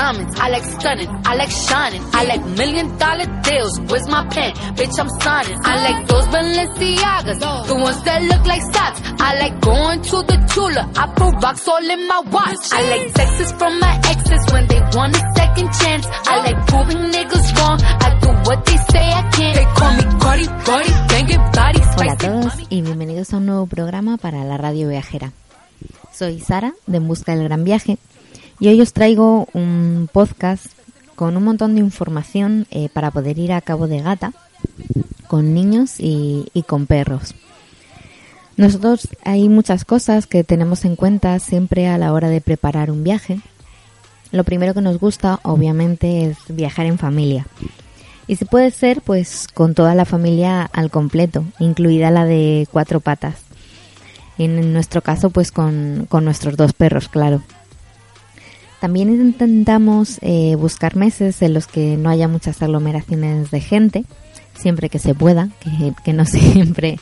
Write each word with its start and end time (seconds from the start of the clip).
diamonds, 0.00 0.32
I 0.40 0.48
like 0.48 0.64
stunning, 0.64 1.10
I 1.30 1.32
like 1.40 1.52
shining, 1.68 2.02
I 2.18 2.22
like 2.24 2.42
million 2.60 2.86
dollar 2.96 3.28
deals. 3.48 3.74
Where's 3.88 4.08
my 4.08 4.22
pen? 4.34 4.52
Bitch, 4.78 4.96
I'm 5.02 5.10
signing. 5.20 5.58
I 5.72 5.74
like 5.86 6.00
those 6.08 6.26
Balenciagas, 6.34 7.38
the 7.70 7.76
ones 7.86 8.00
that 8.08 8.20
look 8.30 8.44
like 8.52 8.64
socks. 8.72 8.98
I 9.28 9.30
like 9.42 9.56
going 9.60 10.00
to 10.10 10.16
the 10.30 10.36
Tula, 10.52 10.82
I 11.02 11.04
put 11.18 11.32
rocks 11.44 11.68
all 11.68 11.90
in 11.94 12.02
my 12.08 12.20
watch. 12.34 12.64
I 12.72 12.80
like 12.92 13.12
texts 13.12 13.52
from 13.60 13.72
my 13.78 13.94
exes 14.12 14.44
when 14.52 14.64
they 14.72 14.80
want 14.96 15.16
a 15.20 15.22
second 15.36 15.68
chance. 15.80 16.06
I 16.32 16.34
like 16.46 16.58
proving 16.70 17.02
niggas 17.16 17.46
wrong. 17.56 17.78
I 18.06 18.08
do 18.22 18.30
what 18.48 18.64
they 18.64 18.78
say 18.92 19.04
I 19.20 19.22
can't. 19.36 19.54
They 19.58 19.68
call 19.78 19.92
me 19.98 20.04
Cardi, 20.24 20.46
Cardi, 20.66 20.92
banging 21.10 21.44
body, 21.52 21.80
Hola 21.98 22.12
a 22.12 22.16
todos 22.16 22.54
y 22.70 22.80
bienvenidos 22.82 23.34
a 23.34 23.36
un 23.36 23.46
nuevo 23.46 23.66
programa 23.66 24.16
para 24.16 24.44
la 24.44 24.56
radio 24.56 24.88
viajera. 24.88 25.32
Soy 26.12 26.40
Sara 26.40 26.72
de 26.86 26.96
En 26.96 27.06
Busca 27.08 27.34
del 27.34 27.44
Gran 27.44 27.64
Viaje 27.64 27.98
y 28.60 28.68
hoy 28.68 28.80
os 28.82 28.92
traigo 28.92 29.48
un 29.54 30.08
podcast 30.12 30.66
con 31.16 31.36
un 31.36 31.44
montón 31.44 31.74
de 31.74 31.80
información 31.80 32.66
eh, 32.70 32.90
para 32.92 33.10
poder 33.10 33.38
ir 33.38 33.52
a 33.52 33.60
Cabo 33.62 33.88
de 33.88 34.02
Gata 34.02 34.32
con 35.26 35.54
niños 35.54 35.98
y, 35.98 36.46
y 36.52 36.62
con 36.62 36.86
perros. 36.86 37.34
Nosotros 38.56 39.08
hay 39.24 39.48
muchas 39.48 39.86
cosas 39.86 40.26
que 40.26 40.44
tenemos 40.44 40.84
en 40.84 40.94
cuenta 40.94 41.38
siempre 41.38 41.88
a 41.88 41.96
la 41.96 42.12
hora 42.12 42.28
de 42.28 42.42
preparar 42.42 42.90
un 42.90 43.02
viaje. 43.02 43.40
Lo 44.32 44.44
primero 44.44 44.74
que 44.74 44.82
nos 44.82 44.98
gusta, 44.98 45.40
obviamente, 45.42 46.26
es 46.26 46.36
viajar 46.48 46.84
en 46.84 46.98
familia. 46.98 47.46
Y 48.26 48.36
si 48.36 48.44
puede 48.44 48.70
ser, 48.70 49.00
pues 49.00 49.48
con 49.52 49.74
toda 49.74 49.94
la 49.94 50.04
familia 50.04 50.62
al 50.62 50.90
completo, 50.90 51.44
incluida 51.58 52.10
la 52.10 52.26
de 52.26 52.68
cuatro 52.70 53.00
patas. 53.00 53.36
En 54.36 54.72
nuestro 54.72 55.00
caso, 55.00 55.30
pues 55.30 55.50
con, 55.50 56.06
con 56.08 56.24
nuestros 56.24 56.56
dos 56.56 56.74
perros, 56.74 57.08
claro. 57.08 57.42
También 58.80 59.10
intentamos 59.10 60.18
eh, 60.22 60.54
buscar 60.56 60.96
meses 60.96 61.42
en 61.42 61.52
los 61.52 61.66
que 61.66 61.98
no 61.98 62.08
haya 62.08 62.28
muchas 62.28 62.62
aglomeraciones 62.62 63.50
de 63.50 63.60
gente, 63.60 64.04
siempre 64.54 64.88
que 64.88 64.98
se 64.98 65.14
pueda, 65.14 65.50
que, 66.02 66.12
no 66.14 66.24
siempre 66.26 66.98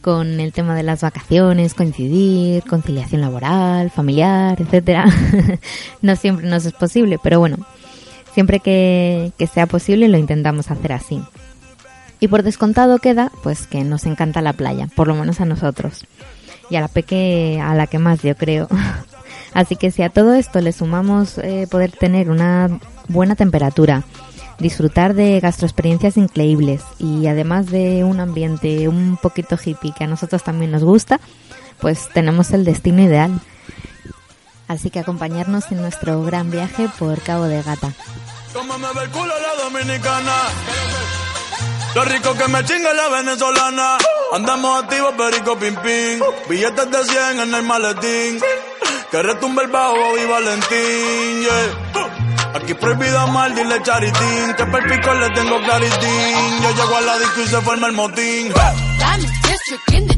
con 0.00 0.38
el 0.38 0.52
tema 0.52 0.76
de 0.76 0.84
las 0.84 1.02
vacaciones, 1.02 1.74
coincidir, 1.74 2.62
conciliación 2.62 3.22
laboral, 3.22 3.90
familiar, 3.90 4.60
etcétera. 4.60 5.06
no 6.00 6.14
siempre 6.14 6.46
nos 6.46 6.64
es 6.64 6.72
posible, 6.72 7.18
pero 7.20 7.40
bueno, 7.40 7.56
siempre 8.32 8.60
que, 8.60 9.32
que 9.36 9.48
sea 9.48 9.66
posible 9.66 10.08
lo 10.08 10.18
intentamos 10.18 10.70
hacer 10.70 10.92
así. 10.92 11.20
Y 12.20 12.28
por 12.28 12.44
descontado 12.44 12.98
queda, 12.98 13.32
pues 13.42 13.66
que 13.66 13.82
nos 13.82 14.06
encanta 14.06 14.40
la 14.42 14.52
playa, 14.52 14.88
por 14.94 15.08
lo 15.08 15.16
menos 15.16 15.40
a 15.40 15.44
nosotros. 15.44 16.06
Y 16.70 16.76
a 16.76 16.80
la 16.80 16.88
peque, 16.88 17.60
a 17.62 17.74
la 17.74 17.88
que 17.88 17.98
más 17.98 18.22
yo 18.22 18.36
creo. 18.36 18.68
Así 19.56 19.76
que 19.76 19.90
si 19.90 20.02
a 20.02 20.10
todo 20.10 20.34
esto 20.34 20.60
le 20.60 20.70
sumamos 20.70 21.38
eh, 21.38 21.66
poder 21.70 21.90
tener 21.90 22.28
una 22.28 22.78
buena 23.08 23.36
temperatura, 23.36 24.02
disfrutar 24.58 25.14
de 25.14 25.40
gastroexperiencias 25.40 26.18
increíbles 26.18 26.82
y 26.98 27.26
además 27.26 27.70
de 27.70 28.04
un 28.04 28.20
ambiente 28.20 28.86
un 28.86 29.16
poquito 29.16 29.56
hippie 29.56 29.94
que 29.96 30.04
a 30.04 30.08
nosotros 30.08 30.44
también 30.44 30.72
nos 30.72 30.84
gusta, 30.84 31.20
pues 31.80 32.10
tenemos 32.12 32.50
el 32.50 32.66
destino 32.66 33.00
ideal. 33.00 33.40
Así 34.68 34.90
que 34.90 35.00
acompañarnos 35.00 35.72
en 35.72 35.80
nuestro 35.80 36.22
gran 36.22 36.50
viaje 36.50 36.90
por 36.98 37.18
Cabo 37.22 37.44
de 37.44 37.62
Gata. 37.62 37.94
Como 38.52 38.78
me 38.78 38.88
ve 38.92 39.04
el 39.04 39.10
culo 39.10 39.32
la 39.40 39.64
dominicana. 39.64 40.34
Lo 41.94 42.04
rico 42.04 42.34
que 42.34 42.46
me 42.48 42.62
chinga 42.62 42.92
la 42.92 43.08
venezolana. 43.08 43.96
Andamos 44.34 44.82
activos, 44.82 45.14
perico, 45.14 45.56
pim, 45.56 45.76
pim. 45.76 46.20
Billetes 46.46 46.90
de 46.90 47.04
100 47.04 47.40
en 47.40 47.54
el 47.54 47.62
maletín. 47.62 48.38
Que 49.10 49.22
retumbe 49.22 49.62
el 49.62 49.70
bajo 49.70 50.18
y 50.18 50.26
Valentín, 50.26 51.42
yeah. 51.42 52.54
Aquí 52.54 52.74
prohibido 52.74 53.26
mal, 53.28 53.54
dile 53.54 53.80
charitín. 53.82 54.54
Que 54.56 54.66
perpico 54.66 55.14
le 55.14 55.30
tengo 55.30 55.62
claritín. 55.62 56.62
Yo 56.62 56.70
llego 56.74 56.96
a 56.96 57.00
la 57.02 57.18
disco 57.18 57.40
y 57.42 57.46
se 57.46 57.60
forma 57.60 57.86
el 57.86 57.92
motín. 57.92 58.52
Diamond 58.52 59.32
District 59.42 59.92
in 59.92 60.06
the 60.08 60.16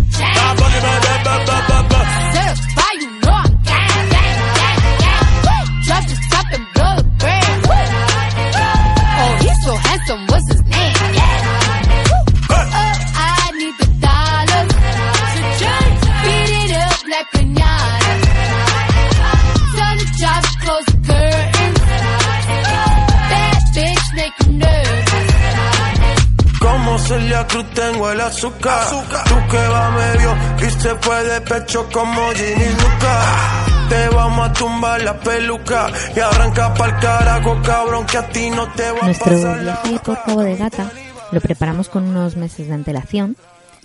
el 28.19 28.25
azúcar. 28.25 28.87
Tú 29.25 29.35
que 29.51 29.69
va 29.69 29.91
medio 29.91 30.37
y 30.67 30.71
se 30.71 30.95
fue 30.97 31.25
de 31.25 31.41
pecho 31.41 31.89
como 31.93 32.31
Ginny 32.33 32.69
Luca. 32.71 33.89
Te 33.89 34.09
vamos 34.09 34.49
a 34.49 34.53
tumbar 34.53 35.03
la 35.03 35.19
peluca 35.19 35.91
y 36.15 36.21
arranca 36.21 36.75
pa'l 36.75 36.99
carajo, 36.99 37.63
cabrón, 37.63 38.05
que 38.07 38.19
a 38.19 38.29
ti 38.29 38.51
no 38.51 38.71
te 38.73 38.91
va 38.91 38.99
a 39.01 39.07
Nuestro 39.07 39.33
pasar 39.33 39.63
la 39.63 40.45
de 40.45 40.57
Gata 40.57 40.91
lo 41.31 41.41
preparamos 41.41 41.89
con 41.89 42.05
unos 42.05 42.37
meses 42.37 42.69
de 42.69 42.75
antelación. 42.75 43.37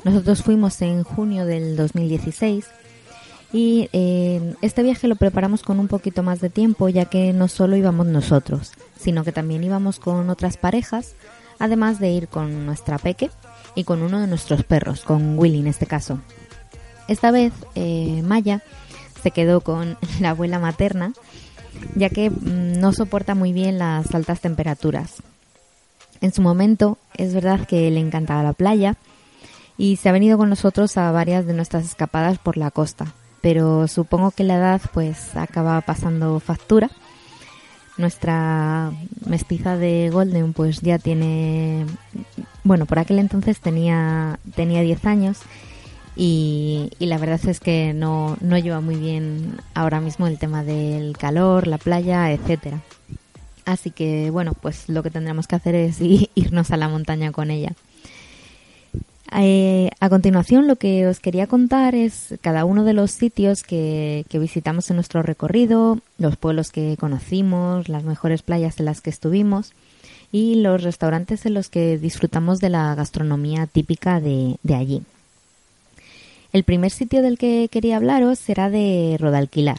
Nosotros 0.03 0.43
fuimos 0.43 0.81
en 0.81 1.03
junio 1.03 1.45
del 1.45 1.77
2016 1.77 2.65
y 3.53 3.89
eh, 3.93 4.55
este 4.61 4.83
viaje 4.83 5.07
lo 5.07 5.15
preparamos 5.15 5.61
con 5.63 5.79
un 5.79 5.87
poquito 5.87 6.23
más 6.23 6.41
de 6.41 6.49
tiempo 6.49 6.89
ya 6.89 7.05
que 7.05 7.31
no 7.33 7.47
solo 7.47 7.77
íbamos 7.77 8.07
nosotros, 8.07 8.73
sino 8.99 9.23
que 9.23 9.31
también 9.31 9.63
íbamos 9.63 9.99
con 9.99 10.29
otras 10.29 10.57
parejas, 10.57 11.15
además 11.59 11.99
de 11.99 12.09
ir 12.11 12.27
con 12.27 12.65
nuestra 12.65 12.97
peque 12.97 13.29
y 13.75 13.83
con 13.83 14.01
uno 14.01 14.19
de 14.19 14.27
nuestros 14.27 14.63
perros, 14.63 15.01
con 15.01 15.37
Willy 15.37 15.59
en 15.59 15.67
este 15.67 15.85
caso. 15.85 16.19
Esta 17.07 17.31
vez 17.31 17.53
eh, 17.75 18.21
Maya 18.23 18.63
se 19.21 19.31
quedó 19.31 19.61
con 19.61 19.97
la 20.19 20.31
abuela 20.31 20.59
materna 20.59 21.13
ya 21.95 22.09
que 22.09 22.29
mm, 22.29 22.79
no 22.79 22.91
soporta 22.93 23.35
muy 23.35 23.53
bien 23.53 23.79
las 23.79 24.13
altas 24.13 24.41
temperaturas. 24.41 25.21
En 26.21 26.33
su 26.33 26.41
momento 26.41 26.97
es 27.15 27.33
verdad 27.33 27.67
que 27.67 27.89
le 27.91 27.99
encantaba 27.99 28.43
la 28.43 28.53
playa 28.53 28.95
y 29.77 29.97
se 29.97 30.09
ha 30.09 30.13
venido 30.13 30.37
con 30.37 30.49
nosotros 30.49 30.97
a 30.97 31.11
varias 31.11 31.45
de 31.45 31.53
nuestras 31.53 31.85
escapadas 31.85 32.37
por 32.37 32.57
la 32.57 32.71
costa, 32.71 33.13
pero 33.41 33.87
supongo 33.87 34.31
que 34.31 34.43
la 34.43 34.55
edad 34.55 34.81
pues 34.93 35.35
acaba 35.35 35.81
pasando 35.81 36.39
factura. 36.39 36.89
Nuestra 37.97 38.91
mestiza 39.25 39.77
de 39.77 40.09
Golden 40.11 40.53
pues 40.53 40.81
ya 40.81 40.97
tiene, 40.97 41.85
bueno, 42.63 42.85
por 42.85 42.99
aquel 42.99 43.19
entonces 43.19 43.59
tenía, 43.59 44.39
tenía 44.55 44.81
10 44.81 45.05
años 45.05 45.39
y, 46.15 46.91
la 46.99 47.17
verdad 47.17 47.39
es 47.47 47.59
que 47.59 47.93
no, 47.93 48.37
no 48.41 48.57
lleva 48.57 48.81
muy 48.81 48.95
bien 48.95 49.57
ahora 49.73 49.99
mismo 49.99 50.27
el 50.27 50.37
tema 50.37 50.63
del 50.63 51.17
calor, 51.17 51.67
la 51.67 51.77
playa, 51.77 52.31
etcétera. 52.31 52.81
Así 53.65 53.91
que 53.91 54.29
bueno, 54.29 54.53
pues 54.53 54.89
lo 54.89 55.03
que 55.03 55.09
tendremos 55.09 55.47
que 55.47 55.55
hacer 55.55 55.75
es 55.75 55.97
irnos 56.35 56.71
a 56.71 56.77
la 56.77 56.89
montaña 56.89 57.31
con 57.31 57.51
ella. 57.51 57.73
Eh, 59.35 59.89
a 59.99 60.09
continuación, 60.09 60.67
lo 60.67 60.75
que 60.75 61.07
os 61.07 61.19
quería 61.19 61.47
contar 61.47 61.95
es 61.95 62.35
cada 62.41 62.65
uno 62.65 62.83
de 62.83 62.93
los 62.93 63.09
sitios 63.09 63.63
que, 63.63 64.25
que 64.29 64.37
visitamos 64.37 64.91
en 64.91 64.97
nuestro 64.97 65.23
recorrido, 65.23 65.99
los 66.19 66.37
pueblos 66.37 66.71
que 66.71 66.97
conocimos, 66.99 67.89
las 67.89 68.03
mejores 68.03 68.43
playas 68.43 68.79
en 68.79 68.85
las 68.85 69.01
que 69.01 69.09
estuvimos 69.09 69.73
y 70.33 70.55
los 70.55 70.81
restaurantes 70.81 71.45
en 71.45 71.53
los 71.53 71.69
que 71.69 71.99
disfrutamos 71.99 72.59
de 72.59 72.69
la 72.69 72.95
gastronomía 72.95 73.67
típica 73.67 74.19
de, 74.19 74.57
de 74.63 74.75
allí. 74.75 75.03
El 76.51 76.63
primer 76.63 76.89
sitio 76.89 77.21
del 77.21 77.37
que 77.37 77.69
quería 77.71 77.97
hablaros 77.97 78.39
será 78.39 78.71
de 78.71 79.15
Rodalquilar. 79.19 79.77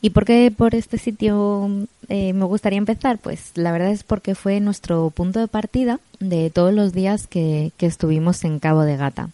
¿Y 0.00 0.10
por 0.10 0.24
qué 0.24 0.52
por 0.54 0.74
este 0.74 0.98
sitio 0.98 1.70
eh, 2.08 2.32
me 2.32 2.44
gustaría 2.44 2.78
empezar? 2.78 3.18
Pues 3.18 3.52
la 3.54 3.70
verdad 3.70 3.92
es 3.92 4.02
porque 4.02 4.34
fue 4.34 4.58
nuestro 4.58 5.10
punto 5.10 5.38
de 5.38 5.46
partida 5.46 6.00
de 6.18 6.50
todos 6.50 6.74
los 6.74 6.92
días 6.92 7.28
que, 7.28 7.70
que 7.76 7.86
estuvimos 7.86 8.42
en 8.42 8.58
Cabo 8.58 8.82
de 8.82 8.96
Gata. 8.96 9.30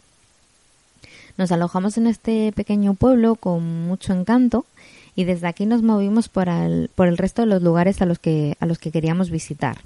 Nos 1.38 1.52
alojamos 1.52 1.96
en 1.96 2.06
este 2.06 2.52
pequeño 2.52 2.92
pueblo 2.92 3.34
con 3.34 3.86
mucho 3.86 4.12
encanto 4.12 4.66
y 5.18 5.24
desde 5.24 5.48
aquí 5.48 5.66
nos 5.66 5.82
movimos 5.82 6.28
por 6.28 6.48
el, 6.48 6.88
resto 6.96 7.42
de 7.42 7.48
los 7.48 7.60
lugares 7.60 8.00
a 8.00 8.06
los 8.06 8.20
que, 8.20 8.56
queríamos 8.92 9.30
visitar. 9.30 9.78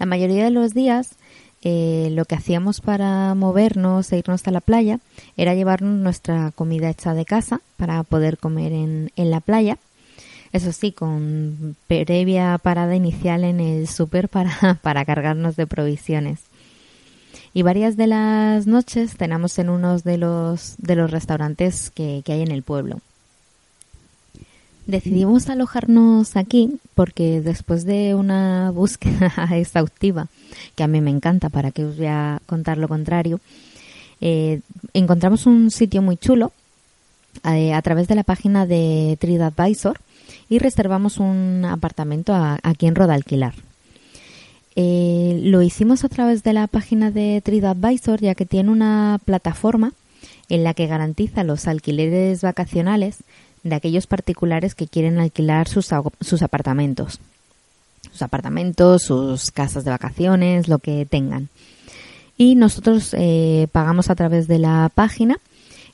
La 0.00 0.06
mayoría 0.06 0.42
de 0.42 0.50
los 0.50 0.74
días 0.74 1.10
eh, 1.62 2.08
lo 2.10 2.24
que 2.24 2.34
hacíamos 2.34 2.80
para 2.80 3.32
movernos 3.36 4.10
e 4.10 4.18
irnos 4.18 4.44
a 4.48 4.50
la 4.50 4.60
playa 4.60 4.98
era 5.36 5.54
llevarnos 5.54 6.00
nuestra 6.00 6.50
comida 6.50 6.90
hecha 6.90 7.14
de 7.14 7.24
casa 7.24 7.60
para 7.76 8.02
poder 8.02 8.38
comer 8.38 8.72
en, 8.72 9.12
la 9.14 9.38
playa. 9.38 9.78
Eso 10.52 10.72
sí, 10.72 10.90
con 10.90 11.76
previa 11.86 12.58
parada 12.58 12.96
inicial 12.96 13.44
en 13.44 13.60
el 13.60 13.86
súper 13.86 14.28
para, 14.28 14.80
cargarnos 15.06 15.54
de 15.54 15.68
provisiones. 15.68 16.40
Y 17.54 17.62
varias 17.62 17.96
de 17.96 18.08
las 18.08 18.66
noches 18.66 19.14
cenamos 19.16 19.60
en 19.60 19.70
uno 19.70 19.96
de 20.00 20.18
los, 20.18 20.74
restaurantes 20.80 21.92
que 21.92 22.24
hay 22.26 22.42
en 22.42 22.50
el 22.50 22.64
pueblo. 22.64 23.00
Decidimos 24.86 25.48
alojarnos 25.48 26.36
aquí 26.36 26.78
porque 26.94 27.40
después 27.40 27.84
de 27.84 28.14
una 28.14 28.70
búsqueda 28.74 29.32
exhaustiva, 29.52 30.26
que 30.74 30.82
a 30.82 30.88
mí 30.88 31.00
me 31.00 31.10
encanta, 31.10 31.48
para 31.48 31.70
que 31.70 31.84
os 31.84 31.96
voy 31.96 32.06
a 32.06 32.40
contar 32.46 32.78
lo 32.78 32.88
contrario, 32.88 33.40
eh, 34.20 34.60
encontramos 34.92 35.46
un 35.46 35.70
sitio 35.70 36.02
muy 36.02 36.16
chulo 36.16 36.52
eh, 37.44 37.72
a 37.74 37.82
través 37.82 38.08
de 38.08 38.14
la 38.14 38.24
página 38.24 38.66
de 38.66 39.16
TripAdvisor 39.20 39.98
y 40.48 40.58
reservamos 40.58 41.18
un 41.18 41.64
apartamento 41.64 42.34
aquí 42.34 42.86
en 42.86 42.94
Rodalquilar. 42.94 43.54
Eh, 44.74 45.40
lo 45.44 45.60
hicimos 45.62 46.04
a 46.04 46.08
través 46.08 46.42
de 46.42 46.54
la 46.54 46.66
página 46.66 47.10
de 47.10 47.40
TripAdvisor 47.44 48.20
ya 48.20 48.34
que 48.34 48.46
tiene 48.46 48.70
una 48.70 49.20
plataforma 49.24 49.92
en 50.48 50.64
la 50.64 50.74
que 50.74 50.86
garantiza 50.86 51.44
los 51.44 51.66
alquileres 51.66 52.42
vacacionales 52.42 53.18
de 53.62 53.74
aquellos 53.74 54.06
particulares 54.06 54.74
que 54.74 54.86
quieren 54.86 55.18
alquilar 55.18 55.68
sus, 55.68 55.90
sus 56.20 56.42
apartamentos. 56.42 57.20
Sus 58.10 58.22
apartamentos, 58.22 59.02
sus 59.02 59.50
casas 59.50 59.84
de 59.84 59.90
vacaciones, 59.90 60.68
lo 60.68 60.78
que 60.78 61.06
tengan. 61.06 61.48
Y 62.36 62.56
nosotros 62.56 63.14
eh, 63.16 63.68
pagamos 63.72 64.10
a 64.10 64.14
través 64.14 64.48
de 64.48 64.58
la 64.58 64.90
página 64.94 65.36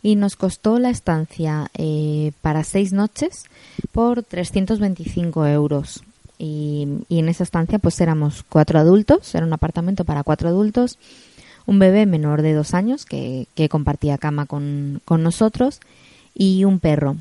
y 0.03 0.17
nos 0.17 0.37
costó 0.37 0.79
la 0.79 0.91
estancia 0.91 1.71
eh, 1.75 2.33
para 2.41 2.65
seis 2.65 2.93
noches 2.93 3.45
por 3.93 4.23
325 4.23 5.47
euros. 5.47 6.03
Y, 6.39 6.87
en 7.11 7.29
esa 7.29 7.43
estancia 7.43 7.81
pues 7.81 8.01
éramos 8.01 8.45
cuatro 8.49 8.79
adultos, 8.79 9.35
era 9.35 9.45
un 9.45 9.53
apartamento 9.53 10.05
para 10.05 10.23
cuatro 10.23 10.49
adultos, 10.49 10.99
un 11.67 11.81
bebé 11.81 12.07
menor 12.07 12.43
de 12.43 12.55
dos 12.55 12.75
años 12.75 13.05
que, 13.05 13.47
compartía 13.69 14.19
cama 14.19 14.47
con, 14.47 15.03
con 15.05 15.23
nosotros 15.23 15.81
y 16.35 16.65
un 16.65 16.79
perro 16.79 17.17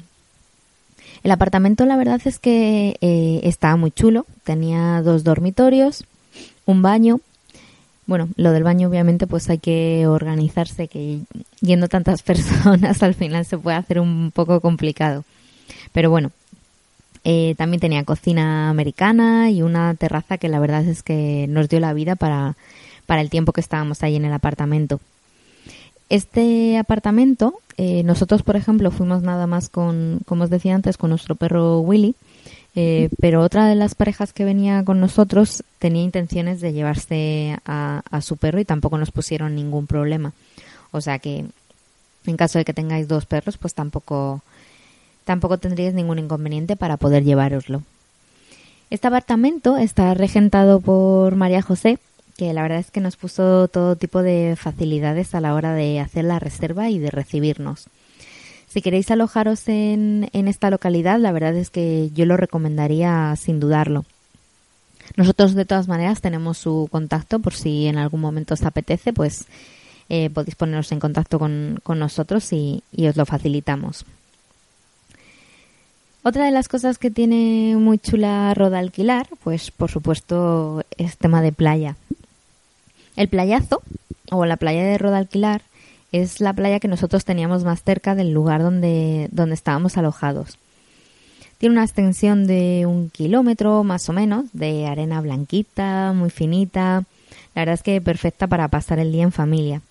el 1.24 1.32
apartamento 1.32 1.86
la 1.86 1.98
verdad 1.98 2.22
es 2.26 2.40
que 2.40 2.98
eh, 3.02 3.42
estaba 3.44 3.76
muy 3.76 3.92
chulo, 3.92 4.26
tenía 4.44 5.02
dos 5.02 5.24
dormitorios, 5.24 6.06
un 6.66 6.82
baño. 6.82 7.20
Bueno, 8.06 8.30
lo 8.38 8.52
del 8.52 8.64
baño 8.64 8.88
obviamente 8.88 9.28
pues 9.28 9.50
hay 9.50 9.58
que 9.58 10.08
organizarse, 10.08 10.88
que 10.88 11.20
yendo 11.62 11.88
tantas 11.88 12.22
personas 12.24 13.04
al 13.04 13.14
final 13.14 13.46
se 13.46 13.58
puede 13.58 13.78
hacer 13.78 14.00
un 14.00 14.32
poco 14.32 14.62
complicado. 14.62 15.24
Pero 15.92 16.10
bueno, 16.10 16.32
eh, 17.24 17.56
también 17.58 17.82
tenía 17.82 18.06
cocina 18.06 18.70
americana 18.70 19.52
y 19.52 19.62
una 19.62 19.94
terraza 19.96 20.38
que 20.38 20.48
la 20.48 20.60
verdad 20.60 20.86
es 20.86 21.04
que 21.04 21.46
nos 21.50 21.68
dio 21.68 21.80
la 21.80 21.94
vida 21.94 22.16
para, 22.16 22.56
para 23.06 23.22
el 23.22 23.30
tiempo 23.30 23.52
que 23.52 23.62
estábamos 23.62 24.04
ahí 24.04 24.16
en 24.16 24.26
el 24.26 24.34
apartamento. 24.34 25.02
Este 26.10 26.78
apartamento, 26.78 27.56
eh, 27.78 28.04
nosotros, 28.04 28.42
por 28.42 28.56
ejemplo, 28.56 28.92
fuimos 28.92 29.24
nada 29.24 29.46
más 29.48 29.70
con, 29.70 30.22
como 30.26 30.46
os 30.46 30.50
decía 30.50 30.74
antes, 30.74 30.98
con 30.98 31.10
nuestro 31.10 31.36
perro 31.36 31.82
Willy, 31.82 32.16
eh, 32.76 33.10
pero 33.20 33.42
otra 33.42 33.68
de 33.68 33.76
las 33.76 33.96
parejas 33.96 34.34
que 34.34 34.46
venía 34.46 34.84
con 34.84 35.00
nosotros 35.02 35.64
tenía 35.80 36.04
intenciones 36.04 36.62
de 36.62 36.74
llevarse 36.74 37.58
a, 37.66 38.02
su 38.22 38.38
perro 38.38 38.60
y 38.60 38.66
tampoco 38.66 38.98
nos 38.98 39.12
pusieron 39.12 39.56
ningún 39.56 39.88
problema. 39.88 40.32
O 40.92 41.02
sea 41.02 41.20
que, 41.20 41.46
en 42.26 42.38
caso 42.38 42.60
de 42.60 42.66
que 42.66 42.74
tengáis 42.74 43.08
dos 43.08 43.26
perros, 43.26 43.58
pues 43.58 43.74
tampoco, 43.74 44.42
tampoco 45.26 45.58
tendríais 45.58 45.94
ningún 45.94 46.20
inconveniente 46.20 46.76
para 46.76 46.98
poder 46.98 47.24
llevároslo. 47.24 47.82
Este 48.90 49.08
apartamento 49.08 49.76
está 49.76 50.14
regentado 50.14 50.80
por 50.80 51.36
María 51.36 51.62
José, 51.62 52.00
que 52.38 52.54
la 52.54 52.62
verdad 52.62 52.80
es 52.80 52.92
que 52.92 53.02
nos 53.02 53.18
puso 53.18 53.68
todo 53.68 53.96
tipo 53.96 54.22
de 54.22 54.56
facilidades 54.58 55.36
a 55.36 55.42
la 55.42 55.54
hora 55.56 55.74
de 55.74 56.00
hacer 56.00 56.24
la 56.24 56.40
reserva 56.40 56.90
y 56.90 57.00
de 57.00 57.10
recibirnos. 57.10 57.88
Si 58.68 58.82
queréis 58.82 59.10
alojaros 59.10 59.68
en, 59.68 60.30
en 60.34 60.48
esta 60.48 60.70
localidad, 60.70 61.20
la 61.20 61.32
verdad 61.32 61.56
es 61.56 61.70
que 61.70 62.12
yo 62.14 62.26
lo 62.26 62.38
recomendaría 62.38 63.36
sin 63.36 63.60
dudarlo. 63.60 64.06
Nosotros 65.16 65.56
de 65.56 65.66
todas 65.66 65.88
maneras 65.88 66.22
tenemos 66.22 66.58
su 66.58 66.88
contacto 66.92 67.40
por 67.40 67.54
si 67.54 67.88
en 67.88 67.98
algún 67.98 68.22
momento 68.22 68.54
os 68.54 68.64
apetece, 68.64 69.14
pues 69.14 69.46
eh, 70.10 70.30
podéis 70.30 70.56
poneros 70.56 70.92
en 70.92 71.00
contacto 71.00 71.40
con, 71.40 71.82
nosotros 71.88 72.52
y, 72.54 72.84
y, 72.92 73.08
os 73.08 73.16
lo 73.16 73.26
facilitamos. 73.26 74.06
Otra 76.24 76.46
de 76.46 76.52
las 76.52 76.68
cosas 76.68 76.98
que 76.98 77.10
tiene 77.10 77.76
muy 77.78 77.98
chula 78.00 78.54
Roda 78.54 78.80
Alquilar, 78.80 79.28
pues 79.44 79.72
por 79.72 79.90
supuesto 79.90 80.84
es 80.98 81.18
tema 81.18 81.42
de 81.42 81.52
playa. 81.52 81.96
El 83.18 83.28
playazo, 83.30 83.82
o 84.32 84.46
la 84.46 84.58
playa 84.58 84.86
de 84.86 84.98
Rodalquilar, 84.98 85.64
es 86.12 86.40
la 86.40 86.54
playa 86.54 86.80
que 86.80 86.88
nosotros 86.88 87.26
teníamos 87.26 87.64
más 87.64 87.84
cerca 87.84 88.16
del 88.16 88.32
lugar 88.32 88.62
donde, 88.62 89.28
donde 89.32 89.56
estábamos 89.56 89.98
alojados. 89.98 90.58
Tiene 91.58 91.74
una 91.74 91.84
extensión 91.84 92.46
de 92.46 92.86
un 92.86 93.10
kilómetro 93.10 93.84
más 93.84 94.08
o 94.08 94.14
menos, 94.14 94.46
de 94.54 94.86
arena 94.86 95.20
blanquita, 95.20 96.14
muy 96.14 96.30
finita. 96.30 97.04
La 97.56 97.62
verdad 97.62 97.74
es 97.74 97.84
que 97.84 98.00
perfecta 98.00 98.46
para 98.46 98.68
pasar 98.68 99.00
el 99.00 99.12
día 99.12 99.24
en 99.24 99.32
familia. 99.32 99.82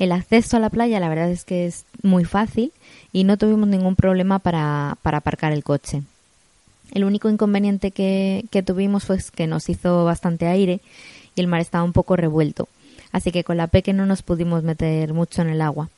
El 0.00 0.10
acceso 0.10 0.56
a 0.56 0.60
la 0.60 0.70
playa 0.70 0.98
la 0.98 1.08
verdad 1.08 1.30
es 1.30 1.44
que 1.44 1.66
es 1.66 1.84
muy 2.02 2.24
fácil 2.24 2.72
y 3.12 3.22
no 3.22 3.36
tuvimos 3.36 3.68
ningún 3.68 3.94
problema 3.94 4.40
para, 4.40 4.96
para 5.02 5.18
aparcar 5.18 5.52
el 5.52 5.62
coche. 5.62 6.02
El 6.92 7.04
único 7.04 7.28
inconveniente 7.28 7.92
que, 7.92 8.46
que 8.50 8.64
tuvimos 8.64 9.04
fue 9.04 9.18
que 9.34 9.46
nos 9.46 9.68
hizo 9.68 10.04
bastante 10.04 10.46
aire 10.46 10.80
y 11.38 11.40
el 11.40 11.46
mar 11.46 11.60
estaba 11.60 11.84
un 11.84 11.92
poco 11.92 12.16
revuelto, 12.16 12.68
así 13.12 13.32
que 13.32 13.44
con 13.44 13.56
la 13.56 13.68
peque 13.68 13.92
no 13.92 14.06
nos 14.06 14.22
pudimos 14.22 14.62
meter 14.62 15.14
mucho 15.14 15.42
en 15.42 15.48
el 15.48 15.62
agua. 15.62 15.88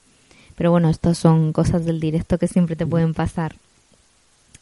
Pero 0.57 0.71
bueno, 0.71 0.91
estas 0.91 1.17
son 1.17 1.53
cosas 1.53 1.85
del 1.85 2.01
directo 2.01 2.39
que 2.39 2.47
siempre 2.47 2.77
te 2.77 2.87
pueden 2.87 3.15
pasar. 3.15 3.57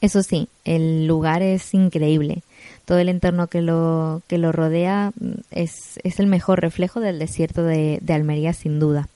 Eso 0.00 0.22
sí, 0.22 0.48
el 0.64 1.06
lugar 1.06 1.42
es 1.42 1.74
increíble. 1.74 2.42
Todo 2.84 2.98
el 2.98 3.08
entorno 3.08 3.48
que 3.48 3.62
lo, 3.62 4.22
que 4.28 4.38
lo 4.38 4.52
rodea 4.52 5.12
mm, 5.18 5.32
es, 5.50 5.98
es 6.04 6.20
el 6.20 6.28
mejor 6.28 6.60
reflejo 6.60 7.00
del 7.00 7.18
desierto 7.18 7.64
de, 7.64 8.00
Almería, 8.08 8.52
sin 8.52 8.78
duda. 8.78 9.08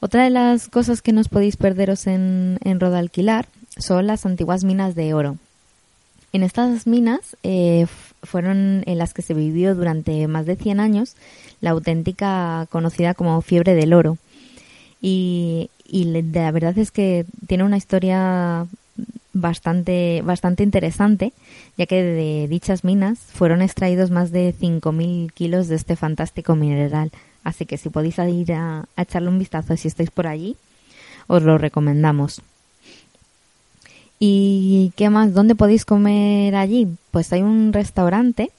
Otra 0.00 0.24
de 0.24 0.30
las 0.30 0.68
cosas 0.68 1.02
que 1.02 1.12
nos 1.12 1.28
podéis 1.28 1.56
perderos 1.56 2.06
en, 2.06 2.58
en 2.64 2.80
Rodalquilar 2.80 3.46
son 3.76 4.06
las 4.06 4.24
antiguas 4.24 4.64
minas 4.64 4.94
de 4.94 5.12
oro. 5.12 5.36
En 6.32 6.42
estas 6.42 6.86
minas 6.86 7.36
eh, 7.42 7.86
fueron 8.26 8.82
en 8.86 8.98
las 8.98 9.14
que 9.14 9.22
se 9.22 9.34
vivió 9.34 9.74
durante 9.74 10.26
más 10.28 10.44
de 10.46 10.56
100 10.56 10.80
años 10.80 11.16
la 11.60 11.70
auténtica 11.70 12.66
conocida 12.70 13.14
como 13.14 13.40
fiebre 13.40 13.74
del 13.74 13.92
oro. 13.92 14.18
Y, 15.00 15.70
la 15.90 16.50
verdad 16.50 16.76
es 16.78 16.90
que 16.90 17.26
tiene 17.46 17.64
una 17.64 17.76
historia 17.76 18.66
bastante, 19.32 20.22
bastante 20.24 20.62
interesante, 20.62 21.32
ya 21.76 21.86
que 21.86 22.02
de 22.02 22.48
dichas 22.48 22.82
minas 22.82 23.18
fueron 23.18 23.62
extraídos 23.62 24.10
más 24.10 24.32
de 24.32 24.54
5.000 24.54 25.32
kilos 25.32 25.68
de 25.68 25.76
este 25.76 25.96
fantástico 25.96 26.56
mineral. 26.56 27.12
Así 27.44 27.66
que 27.66 27.78
si 27.78 27.88
podéis 27.88 28.18
ir 28.18 28.52
a 28.52 28.86
echarle 28.96 29.28
un 29.28 29.38
vistazo 29.38 29.76
si 29.76 29.88
estáis 29.88 30.10
por 30.10 30.26
allí, 30.26 30.56
os 31.28 31.42
lo 31.42 31.58
recomendamos. 31.58 32.42
¿Y 34.18 34.92
qué 34.96 35.10
más? 35.10 35.34
¿Dónde 35.34 35.54
podéis 35.54 35.84
comer 35.84 36.54
allí? 36.54 36.88
Pues 37.10 37.32
hay 37.32 37.42
un 37.42 37.72
restaurante 37.72 38.50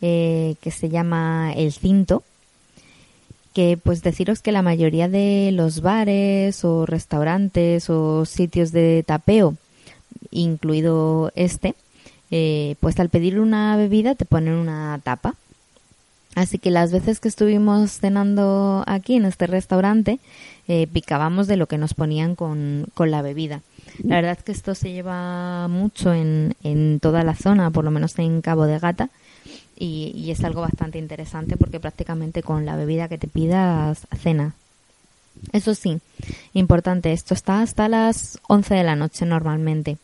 eh, 0.00 0.54
que 0.60 0.70
se 0.70 0.88
llama 0.88 1.52
El 1.54 1.72
Cinto, 1.72 2.22
que 3.52 3.78
pues 3.82 4.02
deciros 4.02 4.40
que 4.40 4.52
la 4.52 4.62
mayoría 4.62 5.08
de 5.08 5.50
los 5.52 5.80
bares 5.80 6.64
o 6.64 6.86
restaurantes 6.86 7.90
o 7.90 8.24
sitios 8.24 8.72
de 8.72 9.02
tapeo, 9.06 9.54
incluido 10.30 11.30
este, 11.34 11.74
eh, 12.30 12.76
pues 12.80 12.98
al 12.98 13.10
pedir 13.10 13.38
una 13.38 13.76
bebida 13.76 14.14
te 14.14 14.24
ponen 14.24 14.54
una 14.54 14.98
tapa. 15.04 15.34
Así 16.34 16.58
que 16.58 16.70
las 16.70 16.92
veces 16.92 17.18
que 17.18 17.28
estuvimos 17.28 17.92
cenando 17.92 18.84
aquí 18.86 19.14
en 19.16 19.24
este 19.24 19.46
restaurante, 19.46 20.20
eh, 20.68 20.86
picábamos 20.86 21.46
de 21.46 21.56
lo 21.56 21.66
que 21.66 21.78
nos 21.78 21.94
ponían 21.94 22.34
con, 22.34 22.86
con 22.92 23.10
la 23.10 23.22
bebida. 23.22 23.62
La 24.02 24.16
verdad 24.16 24.36
es 24.38 24.44
que 24.44 24.52
esto 24.52 24.74
se 24.74 24.92
lleva 24.92 25.68
mucho 25.68 26.12
en, 26.12 26.54
en 26.62 27.00
toda 27.00 27.22
la 27.22 27.34
zona, 27.34 27.70
por 27.70 27.84
lo 27.84 27.90
menos 27.90 28.18
en 28.18 28.42
Cabo 28.42 28.66
de 28.66 28.78
Gata, 28.78 29.10
y, 29.78 30.30
es 30.30 30.42
algo 30.44 30.62
bastante 30.62 30.98
interesante 30.98 31.56
porque 31.56 31.80
prácticamente 31.80 32.42
con 32.42 32.64
la 32.64 32.76
bebida 32.76 33.08
que 33.08 33.18
te 33.18 33.28
pidas 33.28 34.06
cena. 34.18 34.54
Eso 35.52 35.74
sí, 35.74 36.00
importante, 36.54 37.12
esto 37.12 37.34
está 37.34 37.60
hasta 37.60 37.88
las 37.88 38.38
11 38.48 38.74
de 38.74 38.84
la 38.84 38.96
noche 38.96 39.26
normalmente, 39.26 39.98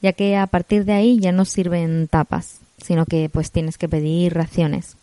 ya 0.00 0.12
que 0.12 0.36
a 0.36 0.46
partir 0.48 0.84
de 0.84 0.92
ahí 0.92 1.20
ya 1.20 1.30
no 1.30 1.44
sirven 1.44 2.08
tapas, 2.08 2.58
sino 2.78 3.06
que 3.06 3.28
pues 3.28 3.52
tienes 3.52 3.78
que 3.78 3.88
pedir 3.88 4.34
raciones. 4.34 4.96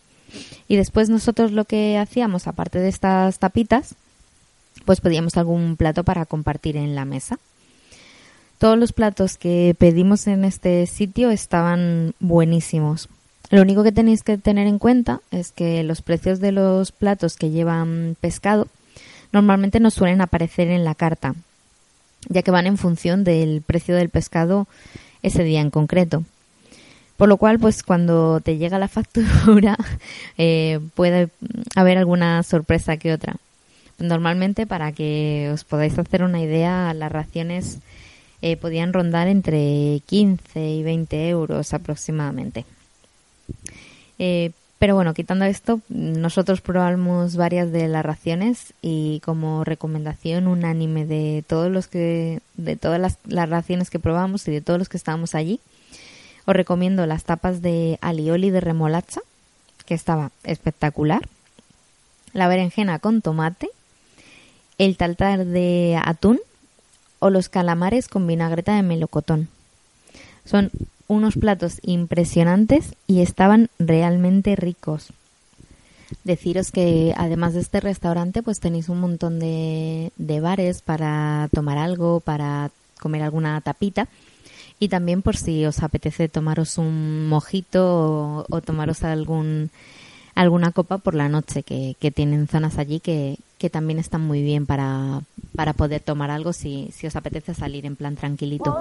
Y 0.68 0.76
después 0.76 1.08
nosotros 1.08 1.52
lo 1.52 1.64
que 1.64 1.96
hacíamos, 1.96 2.46
aparte 2.46 2.78
de 2.78 2.88
estas 2.88 3.38
tapitas, 3.38 3.94
pues 4.84 5.00
pedíamos 5.00 5.36
algún 5.38 5.76
plato 5.76 6.04
para 6.04 6.26
compartir 6.26 6.76
en 6.76 6.94
la 6.94 7.06
mesa. 7.06 7.38
Todos 8.60 8.76
los 8.76 8.92
platos 8.92 9.38
que 9.38 9.74
pedimos 9.78 10.26
en 10.26 10.44
este 10.44 10.86
sitio 10.86 11.30
estaban 11.30 12.12
buenísimos. 12.20 13.08
Lo 13.48 13.62
único 13.62 13.82
que 13.82 13.90
tenéis 13.90 14.22
que 14.22 14.36
tener 14.36 14.66
en 14.66 14.78
cuenta 14.78 15.22
es 15.30 15.50
que 15.50 15.82
los 15.82 16.02
precios 16.02 16.40
de 16.40 16.52
los 16.52 16.92
platos 16.92 17.36
que 17.38 17.48
llevan 17.48 18.18
pescado 18.20 18.68
normalmente 19.32 19.80
no 19.80 19.90
suelen 19.90 20.20
aparecer 20.20 20.68
en 20.68 20.84
la 20.84 20.94
carta, 20.94 21.34
ya 22.28 22.42
que 22.42 22.50
van 22.50 22.66
en 22.66 22.76
función 22.76 23.24
del 23.24 23.62
precio 23.62 23.96
del 23.96 24.10
pescado 24.10 24.68
ese 25.22 25.42
día 25.42 25.62
en 25.62 25.70
concreto. 25.70 26.22
Por 27.16 27.30
lo 27.30 27.38
cual, 27.38 27.58
pues 27.58 27.82
cuando 27.82 28.40
te 28.40 28.58
llega 28.58 28.78
la 28.78 28.88
factura 28.88 29.78
eh, 30.36 30.80
puede 30.94 31.30
haber 31.76 31.96
alguna 31.96 32.42
sorpresa 32.42 32.98
que 32.98 33.14
otra. 33.14 33.36
Normalmente, 33.98 34.66
para 34.66 34.92
que 34.92 35.48
os 35.50 35.64
podáis 35.64 35.98
hacer 35.98 36.22
una 36.22 36.42
idea, 36.42 36.92
las 36.92 37.10
raciones 37.10 37.78
eh, 38.42 38.56
podían 38.56 38.92
rondar 38.92 39.28
entre 39.28 40.00
15 40.06 40.70
y 40.70 40.82
20 40.82 41.28
euros 41.28 41.74
aproximadamente. 41.74 42.64
Eh, 44.18 44.52
pero 44.78 44.94
bueno, 44.94 45.12
quitando 45.12 45.44
esto, 45.44 45.80
nosotros 45.90 46.62
probamos 46.62 47.36
varias 47.36 47.70
de 47.70 47.86
las 47.86 48.02
raciones 48.02 48.72
y 48.80 49.20
como 49.20 49.62
recomendación 49.62 50.46
unánime 50.46 51.04
de 51.04 51.44
todos 51.46 51.70
los 51.70 51.86
que, 51.86 52.40
de 52.54 52.76
todas 52.76 52.98
las, 52.98 53.18
las 53.26 53.50
raciones 53.50 53.90
que 53.90 53.98
probamos 53.98 54.48
y 54.48 54.52
de 54.52 54.62
todos 54.62 54.78
los 54.78 54.88
que 54.88 54.96
estábamos 54.96 55.34
allí, 55.34 55.60
os 56.46 56.56
recomiendo 56.56 57.04
las 57.04 57.24
tapas 57.24 57.60
de 57.60 57.98
alioli 58.00 58.48
de 58.48 58.60
remolacha, 58.60 59.20
que 59.84 59.92
estaba 59.92 60.30
espectacular, 60.44 61.20
la 62.32 62.48
berenjena 62.48 63.00
con 63.00 63.20
tomate, 63.20 63.68
el 64.78 64.96
tartar 64.96 65.44
de 65.44 66.00
atún 66.02 66.40
o 67.20 67.30
los 67.30 67.48
calamares 67.48 68.08
con 68.08 68.26
vinagreta 68.26 68.74
de 68.74 68.82
melocotón. 68.82 69.48
Son 70.44 70.70
unos 71.06 71.36
platos 71.36 71.78
impresionantes 71.82 72.94
y 73.06 73.20
estaban 73.20 73.68
realmente 73.78 74.56
ricos. 74.56 75.12
Deciros 76.24 76.70
que 76.72 77.14
además 77.16 77.54
de 77.54 77.60
este 77.60 77.80
restaurante 77.80 78.42
pues 78.42 78.60
tenéis 78.60 78.88
un 78.88 79.00
montón 79.00 79.38
de, 79.38 80.10
bares 80.42 80.82
para 80.82 81.48
tomar 81.52 81.78
algo, 81.78 82.20
para 82.20 82.70
comer 83.00 83.22
alguna 83.22 83.60
tapita 83.60 84.08
y 84.78 84.88
también 84.88 85.22
por 85.22 85.36
si 85.36 85.64
os 85.66 85.82
apetece 85.82 86.28
tomaros 86.28 86.78
un 86.78 87.28
mojito 87.28 88.46
o, 88.48 88.60
tomaros 88.60 89.04
algún 89.04 89.70
alguna 90.34 90.72
copa 90.72 90.98
por 90.98 91.14
la 91.14 91.28
noche 91.28 91.62
que, 91.62 91.94
tienen 92.14 92.48
zonas 92.48 92.78
allí 92.78 93.00
que, 93.00 93.38
que, 93.58 93.70
también 93.70 93.98
están 93.98 94.22
muy 94.22 94.42
bien 94.42 94.66
para, 94.66 95.20
para 95.54 95.72
poder 95.72 96.00
tomar 96.00 96.30
algo 96.30 96.52
si, 96.52 96.90
si 96.92 97.06
os 97.06 97.16
apetece 97.16 97.54
salir 97.54 97.86
en 97.86 97.96
plan 97.96 98.16
tranquilito. 98.16 98.76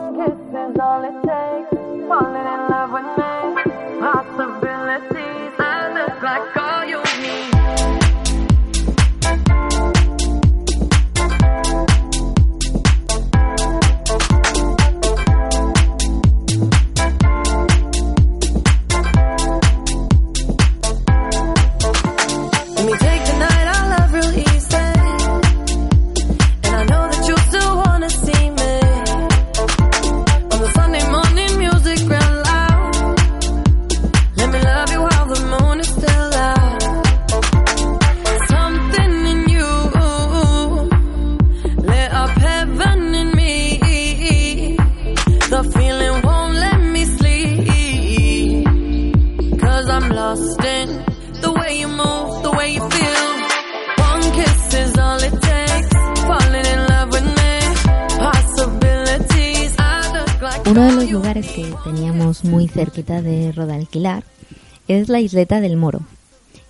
La 65.10 65.20
isleta 65.20 65.62
del 65.62 65.78
Moro. 65.78 66.02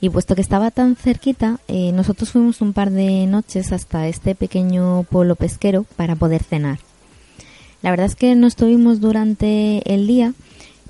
Y 0.01 0.09
puesto 0.09 0.35
que 0.35 0.41
estaba 0.41 0.71
tan 0.71 0.95
cerquita, 0.95 1.59
eh, 1.67 1.91
nosotros 1.91 2.31
fuimos 2.31 2.61
un 2.61 2.73
par 2.73 2.89
de 2.89 3.25
noches 3.27 3.73
hasta 3.73 4.07
este 4.07 4.33
pequeño 4.33 5.03
pueblo 5.03 5.35
pesquero 5.35 5.85
para 5.95 6.15
poder 6.15 6.41
cenar. 6.43 6.79
La 7.81 7.91
verdad 7.91 8.05
es 8.05 8.15
que 8.15 8.35
no 8.35 8.47
estuvimos 8.47 9.01
durante 9.01 9.81
el 9.93 10.07
día, 10.07 10.33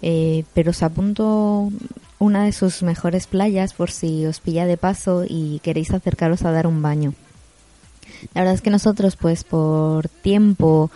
eh, 0.01 0.43
pero 0.53 0.71
os 0.71 0.83
apunto 0.83 1.71
una 2.19 2.43
de 2.43 2.51
sus 2.51 2.83
mejores 2.83 3.27
playas 3.27 3.73
por 3.73 3.91
si 3.91 4.25
os 4.25 4.39
pilla 4.39 4.65
de 4.65 4.77
paso 4.77 5.23
y 5.27 5.59
queréis 5.63 5.91
acercaros 5.91 6.43
a 6.43 6.51
dar 6.51 6.67
un 6.67 6.81
baño. 6.81 7.13
La 8.33 8.41
verdad 8.41 8.55
es 8.55 8.61
que 8.61 8.69
nosotros, 8.69 9.15
pues 9.15 9.43
por 9.43 10.09
tiempo 10.09 10.91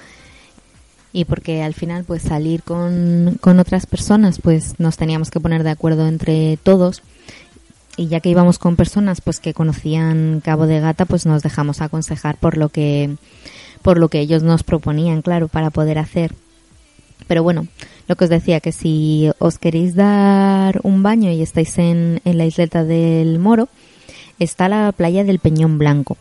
y 1.13 1.25
porque 1.25 1.61
al 1.61 1.75
final, 1.75 2.03
pues 2.03 2.23
salir 2.23 2.63
con, 2.63 3.37
con 3.39 3.59
otras 3.59 3.85
personas, 3.85 4.39
pues 4.41 4.79
nos 4.79 4.97
teníamos 4.97 5.29
que 5.29 5.39
poner 5.39 5.63
de 5.63 5.69
acuerdo 5.69 6.07
entre 6.07 6.57
todos. 6.57 7.03
Y 7.95 8.07
ya 8.07 8.19
que 8.19 8.29
íbamos 8.29 8.57
con 8.57 8.75
personas, 8.75 9.21
pues 9.21 9.39
que 9.39 9.53
conocían 9.53 10.41
Cabo 10.43 10.65
de 10.65 10.79
Gata, 10.79 11.05
pues 11.05 11.27
nos 11.27 11.43
dejamos 11.43 11.81
aconsejar 11.81 12.37
por 12.37 12.57
lo 12.57 12.69
que 12.69 13.15
por 13.83 13.99
lo 13.99 14.09
que 14.09 14.21
ellos 14.21 14.41
nos 14.41 14.63
proponían, 14.63 15.21
claro, 15.21 15.49
para 15.49 15.69
poder 15.69 15.99
hacer. 15.99 16.33
Pero 17.27 17.43
bueno, 17.43 17.67
lo 18.07 18.15
que 18.15 18.23
os 18.23 18.29
decía, 18.29 18.59
que 18.59 18.71
si 18.71 19.29
os 19.37 19.59
queréis 19.59 19.93
dar 19.93 20.79
un 20.83 21.03
baño 21.03 21.29
y 21.31 21.41
estáis 21.41 21.77
en, 21.77 22.21
en 22.25 22.37
la 22.37 22.45
isleta 22.45 22.83
del 22.83 23.37
Moro, 23.39 23.69
está 24.39 24.67
la 24.67 24.91
playa 24.93 25.23
del 25.23 25.39
Peñón 25.39 25.77
Blanco. 25.77 26.17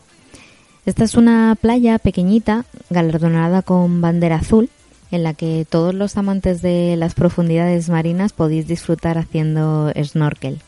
Esta 0.85 1.05
es 1.05 1.15
una 1.15 1.57
playa 1.59 1.97
pequeñita, 1.97 2.65
galardonada 2.89 3.61
con 3.61 4.01
bandera 4.01 4.35
azul, 4.35 4.69
en 5.13 5.21
la 5.21 5.35
que 5.35 5.65
todos 5.69 5.93
los 5.93 6.17
amantes 6.17 6.63
de 6.63 6.95
las 6.97 7.13
profundidades 7.13 7.87
marinas 7.87 8.33
podéis 8.33 8.67
disfrutar 8.67 9.19
haciendo 9.19 9.93
snorkel. 10.03 10.59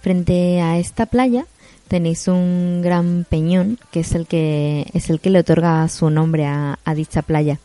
Frente 0.00 0.60
a 0.60 0.78
esta 0.78 1.06
playa 1.06 1.44
tenéis 1.88 2.28
un 2.28 2.82
gran 2.82 3.26
peñón 3.28 3.78
que 3.90 4.00
es 4.00 4.14
el 4.14 4.28
que 4.28 4.86
es 4.94 5.10
el 5.10 5.18
que 5.18 5.30
le 5.30 5.40
otorga 5.40 5.88
su 5.88 6.08
nombre 6.08 6.46
a, 6.46 6.78
dicha 6.94 7.22
playa 7.22 7.58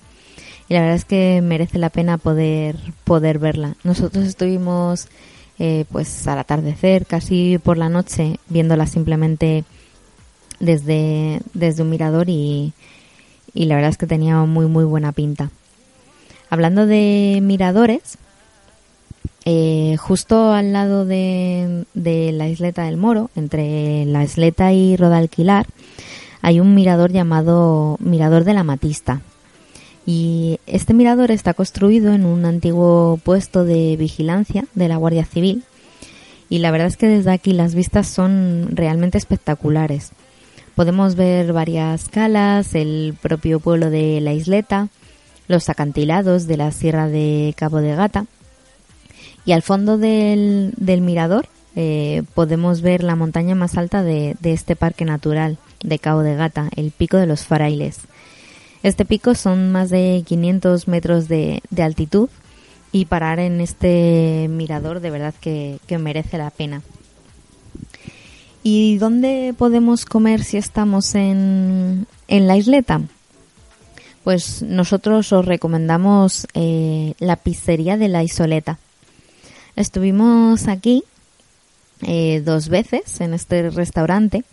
y 0.67 0.73
la 0.73 0.81
verdad 0.81 0.95
es 0.95 1.05
que 1.05 1.41
merece 1.43 1.77
la 1.77 1.89
pena 1.89 2.17
poder 2.17 2.75
poder 3.03 3.39
verla 3.39 3.75
nosotros 3.83 4.25
estuvimos 4.25 5.07
eh, 5.57 5.85
pues 5.91 6.27
al 6.27 6.37
atardecer 6.37 7.07
casi 7.07 7.57
por 7.57 7.77
la 7.77 7.89
noche 7.89 8.37
viéndola 8.47 8.85
simplemente 8.85 9.63
desde, 10.59 11.41
desde 11.55 11.81
un 11.81 11.89
mirador 11.89 12.29
y, 12.29 12.73
y 13.53 13.65
la 13.65 13.75
verdad 13.75 13.91
es 13.91 13.97
que 13.97 14.07
tenía 14.07 14.37
muy 14.43 14.67
muy 14.67 14.83
buena 14.83 15.11
pinta 15.11 15.49
hablando 16.49 16.85
de 16.85 17.39
miradores 17.41 18.17
eh, 19.43 19.95
justo 19.97 20.51
al 20.51 20.71
lado 20.71 21.05
de, 21.05 21.85
la 21.95 22.47
isleta 22.47 22.83
del 22.83 22.97
Moro, 22.97 23.31
entre 23.35 24.05
la 24.05 24.23
isleta 24.23 24.71
y 24.71 24.95
Rodalquilar, 24.95 25.65
hay 26.41 26.59
un 26.59 26.75
mirador 26.75 27.11
llamado 27.11 27.97
Mirador 27.99 28.43
de 28.43 28.53
la 28.53 28.63
Matista. 28.63 29.21
Y 30.05 30.59
este 30.65 30.93
mirador 30.93 31.31
está 31.31 31.53
construido 31.53 32.13
en 32.13 32.25
un 32.25 32.45
antiguo 32.45 33.19
puesto 33.23 33.63
de 33.63 33.95
vigilancia 33.97 34.65
de 34.73 34.87
la 34.87 34.97
Guardia 34.97 35.25
Civil. 35.25 35.63
Y 36.49 36.59
la 36.59 36.71
verdad 36.71 36.87
es 36.87 36.97
que 36.97 37.07
desde 37.07 37.31
aquí 37.31 37.53
las 37.53 37.75
vistas 37.75 38.07
son 38.07 38.67
realmente 38.71 39.17
espectaculares. 39.17 40.11
Podemos 40.75 41.15
ver 41.15 41.53
varias 41.53 42.09
calas, 42.09 42.75
el 42.75 43.15
propio 43.21 43.59
pueblo 43.59 43.89
de 43.89 44.21
la 44.21 44.33
isleta, 44.33 44.87
los 45.47 45.69
acantilados 45.69 46.47
de 46.47 46.57
la 46.57 46.71
Sierra 46.71 47.07
de 47.07 47.53
Cabo 47.57 47.77
de 47.77 47.95
Gata 47.95 48.25
y 49.45 49.53
al 49.53 49.61
fondo 49.61 49.97
del, 49.97 50.73
mirador 50.77 51.47
eh, 51.75 52.23
podemos 52.35 52.81
ver 52.81 53.03
la 53.03 53.15
montaña 53.15 53.55
más 53.55 53.77
alta 53.77 54.03
de, 54.03 54.35
este 54.43 54.75
parque 54.75 55.05
natural 55.05 55.57
de 55.83 55.99
Cabo 55.99 56.21
de 56.21 56.35
Gata, 56.35 56.69
el 56.75 56.91
Pico 56.91 57.17
de 57.17 57.27
los 57.27 57.45
Farailes. 57.45 57.99
Este 58.83 59.05
pico 59.05 59.35
son 59.35 59.71
más 59.71 59.89
de 59.89 60.23
500 60.25 60.87
metros 60.87 61.27
de, 61.27 61.61
altitud 61.77 62.29
y 62.91 63.05
parar 63.05 63.39
en 63.39 63.61
este 63.61 64.47
mirador 64.49 64.99
de 64.99 65.11
verdad 65.11 65.33
que, 65.39 65.79
merece 65.99 66.37
la 66.37 66.49
pena. 66.49 66.81
¿Y 68.63 68.97
dónde 68.97 69.55
podemos 69.57 70.05
comer 70.05 70.43
si 70.43 70.57
estamos 70.57 71.15
en, 71.15 72.05
en 72.27 72.47
la 72.47 72.57
isleta? 72.57 73.01
Pues 74.23 74.61
nosotros 74.61 75.33
os 75.33 75.45
recomendamos 75.45 76.45
eh, 76.53 77.15
la 77.17 77.37
pizzería 77.37 77.97
de 77.97 78.07
la 78.07 78.23
Isoleta. 78.23 78.77
Estuvimos 79.75 80.67
aquí 80.67 81.03
eh, 82.03 82.41
dos 82.45 82.69
veces 82.69 83.19
en 83.19 83.33
este 83.33 83.69
restaurante 83.71 84.43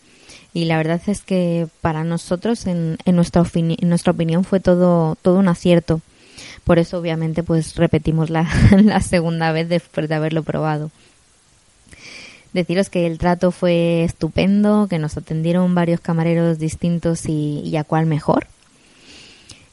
y 0.54 0.64
la 0.64 0.78
verdad 0.78 1.02
es 1.06 1.20
que 1.20 1.66
para 1.82 2.02
nosotros 2.02 2.66
en, 2.66 2.96
en 3.04 3.14
nuestra, 3.14 3.44
en 3.54 3.88
nuestra 3.88 4.12
opinión 4.12 4.44
fue 4.44 4.60
todo, 4.60 5.16
todo 5.20 5.38
un 5.38 5.48
acierto. 5.48 6.00
Por 6.64 6.78
eso 6.78 6.98
obviamente 6.98 7.42
pues 7.42 7.76
repetimos 7.76 8.30
la, 8.30 8.48
la 8.82 9.02
segunda 9.02 9.52
vez 9.52 9.68
después 9.68 10.08
de 10.08 10.14
haberlo 10.14 10.44
probado. 10.44 10.90
Deciros 12.58 12.90
que 12.90 13.06
el 13.06 13.18
trato 13.18 13.52
fue 13.52 14.02
estupendo, 14.02 14.88
que 14.90 14.98
nos 14.98 15.16
atendieron 15.16 15.76
varios 15.76 16.00
camareros 16.00 16.58
distintos 16.58 17.26
y, 17.26 17.60
y 17.60 17.76
a 17.76 17.84
cuál 17.84 18.06
mejor. 18.06 18.48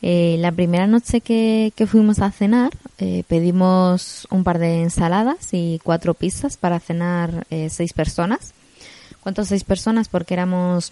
Eh, 0.03 0.35
la 0.37 0.51
primera 0.51 0.85
noche 0.85 1.19
que, 1.19 1.73
que 1.75 1.87
fuimos 1.87 2.19
a 2.19 2.29
cenar 2.29 2.69
eh, 2.99 3.23
pedimos 3.27 4.27
un 4.29 4.43
par 4.43 4.59
de 4.59 4.83
ensaladas 4.83 5.49
y 5.51 5.81
cuatro 5.83 6.13
pizzas 6.13 6.57
para 6.57 6.79
cenar 6.79 7.47
eh, 7.49 7.71
seis 7.71 7.91
personas. 7.91 8.53
¿Cuántos 9.21 9.47
seis 9.47 9.63
personas? 9.63 10.07
Porque 10.07 10.35
éramos 10.35 10.91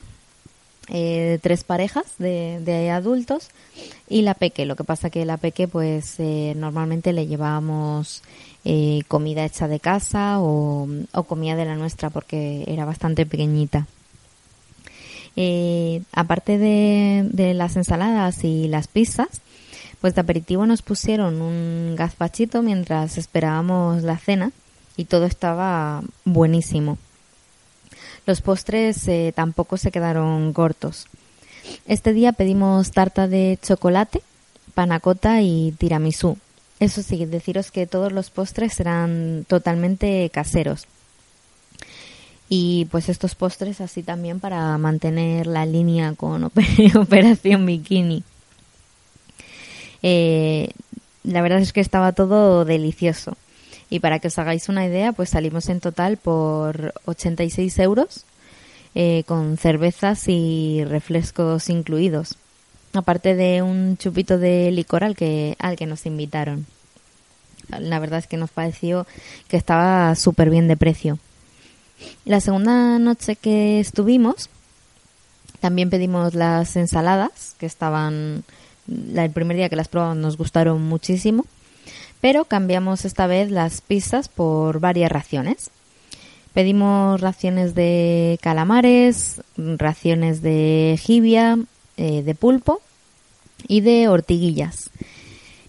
eh, 0.89 1.39
tres 1.41 1.63
parejas 1.63 2.05
de, 2.17 2.91
adultos 2.91 3.49
y 4.09 4.21
la 4.21 4.33
peque. 4.33 4.65
Lo 4.65 4.75
que 4.75 4.83
pasa 4.83 5.09
que 5.09 5.25
la 5.25 5.37
peque 5.37 5.67
pues 5.67 6.19
eh, 6.19 6.53
normalmente 6.55 7.13
le 7.13 7.27
llevábamos 7.27 8.21
eh, 8.65 9.01
comida 9.07 9.45
hecha 9.45 9.67
de 9.67 9.79
casa 9.79 10.39
o, 10.39 10.87
o, 11.13 11.23
comida 11.23 11.55
de 11.55 11.65
la 11.65 11.75
nuestra 11.75 12.09
porque 12.09 12.63
era 12.67 12.85
bastante 12.85 13.25
pequeñita. 13.25 13.87
Eh, 15.35 16.03
aparte 16.11 16.57
de, 16.57 17.27
de, 17.31 17.53
las 17.53 17.75
ensaladas 17.75 18.43
y 18.43 18.67
las 18.67 18.87
pizzas, 18.87 19.41
pues 19.99 20.13
de 20.15 20.21
aperitivo 20.21 20.65
nos 20.65 20.81
pusieron 20.81 21.41
un 21.41 21.95
gazpachito 21.95 22.61
mientras 22.61 23.17
esperábamos 23.17 24.03
la 24.03 24.17
cena 24.17 24.51
y 24.95 25.05
todo 25.05 25.25
estaba 25.25 26.03
buenísimo. 26.23 26.97
Los 28.25 28.41
postres 28.41 29.07
eh, 29.07 29.33
tampoco 29.35 29.77
se 29.77 29.91
quedaron 29.91 30.53
cortos. 30.53 31.07
Este 31.87 32.13
día 32.13 32.33
pedimos 32.33 32.91
tarta 32.91 33.27
de 33.27 33.57
chocolate, 33.61 34.21
panacota 34.73 35.41
y 35.41 35.73
tiramisú. 35.77 36.37
Eso 36.79 37.01
sí, 37.01 37.25
deciros 37.25 37.71
que 37.71 37.87
todos 37.87 38.11
los 38.11 38.29
postres 38.29 38.79
eran 38.79 39.45
totalmente 39.47 40.29
caseros. 40.33 40.87
Y 42.49 42.85
pues 42.91 43.09
estos 43.09 43.35
postres 43.35 43.81
así 43.81 44.03
también 44.03 44.39
para 44.39 44.77
mantener 44.77 45.47
la 45.47 45.65
línea 45.65 46.13
con 46.13 46.43
Operación 46.95 47.65
Bikini. 47.65 48.23
Eh, 50.01 50.69
la 51.23 51.41
verdad 51.41 51.59
es 51.59 51.73
que 51.73 51.81
estaba 51.81 52.11
todo 52.11 52.65
delicioso. 52.65 53.37
Y 53.93 53.99
para 53.99 54.17
que 54.17 54.29
os 54.29 54.39
hagáis 54.39 54.69
una 54.69 54.87
idea, 54.87 55.11
pues 55.11 55.29
salimos 55.29 55.69
en 55.69 55.79
total 55.79 56.17
por 56.17 56.95
86 57.05 57.77
euros 57.77 58.25
eh, 58.95 59.23
con 59.27 59.55
cervezas 59.55 60.27
y 60.27 60.83
refrescos 60.83 61.69
incluidos. 61.69 62.39
Aparte 62.93 63.35
de 63.35 63.61
un 63.61 63.95
chupito 63.97 64.39
de 64.39 64.71
licor 64.71 65.03
al 65.03 65.15
que, 65.15 65.55
al 65.59 65.75
que 65.75 65.85
nos 65.85 66.07
invitaron. 66.07 66.65
La 67.69 67.99
verdad 67.99 68.17
es 68.17 68.25
que 68.25 68.35
nos 68.35 68.49
pareció 68.49 69.05
que 69.47 69.57
estaba 69.57 70.15
súper 70.15 70.49
bien 70.49 70.67
de 70.67 70.75
precio. 70.75 71.19
La 72.25 72.39
segunda 72.39 72.97
noche 72.97 73.35
que 73.35 73.79
estuvimos, 73.79 74.49
también 75.59 75.91
pedimos 75.91 76.33
las 76.33 76.75
ensaladas, 76.77 77.53
que 77.59 77.67
estaban, 77.67 78.43
el 78.87 79.29
primer 79.29 79.55
día 79.55 79.69
que 79.69 79.75
las 79.75 79.87
probamos 79.87 80.17
nos 80.17 80.35
gustaron 80.35 80.81
muchísimo 80.81 81.45
pero 82.23 82.45
cambiamos 82.45 83.03
esta 83.03 83.27
vez 83.27 83.51
las 83.51 83.81
pizzas 83.81 84.29
por 84.29 84.79
varias 84.79 85.11
raciones. 85.11 85.71
Pedimos 86.53 87.19
raciones 87.19 87.75
de 87.75 88.39
calamares, 88.41 89.41
raciones 89.57 90.41
de 90.41 90.97
jibia, 91.01 91.59
eh, 91.97 92.23
de 92.23 92.33
pulpo 92.33 92.79
y 93.67 93.81
de 93.81 94.07
ortiguillas. 94.07 94.89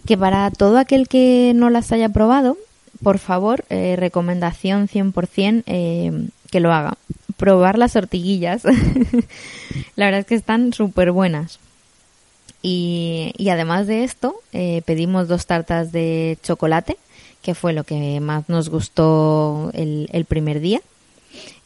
Que 0.06 0.16
para 0.16 0.48
todo 0.52 0.78
aquel 0.78 1.08
que 1.08 1.50
no 1.56 1.70
las 1.70 1.90
haya 1.90 2.10
probado, 2.10 2.56
por 3.02 3.18
favor, 3.18 3.64
eh, 3.68 3.96
recomendación 3.98 4.86
100% 4.86 5.64
eh, 5.66 6.28
que 6.52 6.60
lo 6.60 6.72
haga. 6.72 6.96
Probar 7.36 7.78
las 7.78 7.96
ortiguillas. 7.96 8.62
La 9.96 10.04
verdad 10.04 10.20
es 10.20 10.26
que 10.26 10.36
están 10.36 10.72
súper 10.72 11.10
buenas. 11.10 11.58
Y, 12.66 13.34
y 13.36 13.50
además 13.50 13.86
de 13.86 14.04
esto, 14.04 14.36
eh, 14.54 14.80
pedimos 14.86 15.28
dos 15.28 15.44
tartas 15.44 15.92
de 15.92 16.38
chocolate, 16.42 16.96
que 17.42 17.54
fue 17.54 17.74
lo 17.74 17.84
que 17.84 18.20
más 18.20 18.48
nos 18.48 18.70
gustó 18.70 19.70
el, 19.74 20.08
el 20.14 20.24
primer 20.24 20.60
día. 20.60 20.80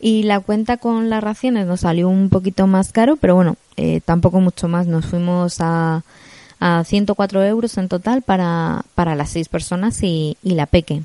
Y 0.00 0.24
la 0.24 0.40
cuenta 0.40 0.76
con 0.78 1.08
las 1.08 1.22
raciones 1.22 1.68
nos 1.68 1.82
salió 1.82 2.08
un 2.08 2.30
poquito 2.30 2.66
más 2.66 2.90
caro, 2.90 3.14
pero 3.14 3.36
bueno, 3.36 3.54
eh, 3.76 4.00
tampoco 4.04 4.40
mucho 4.40 4.66
más. 4.66 4.88
Nos 4.88 5.06
fuimos 5.06 5.60
a, 5.60 6.02
a 6.58 6.82
104 6.82 7.44
euros 7.44 7.78
en 7.78 7.86
total 7.86 8.22
para, 8.22 8.84
para 8.96 9.14
las 9.14 9.30
seis 9.30 9.48
personas 9.48 10.02
y, 10.02 10.36
y 10.42 10.54
la 10.56 10.66
peque. 10.66 11.02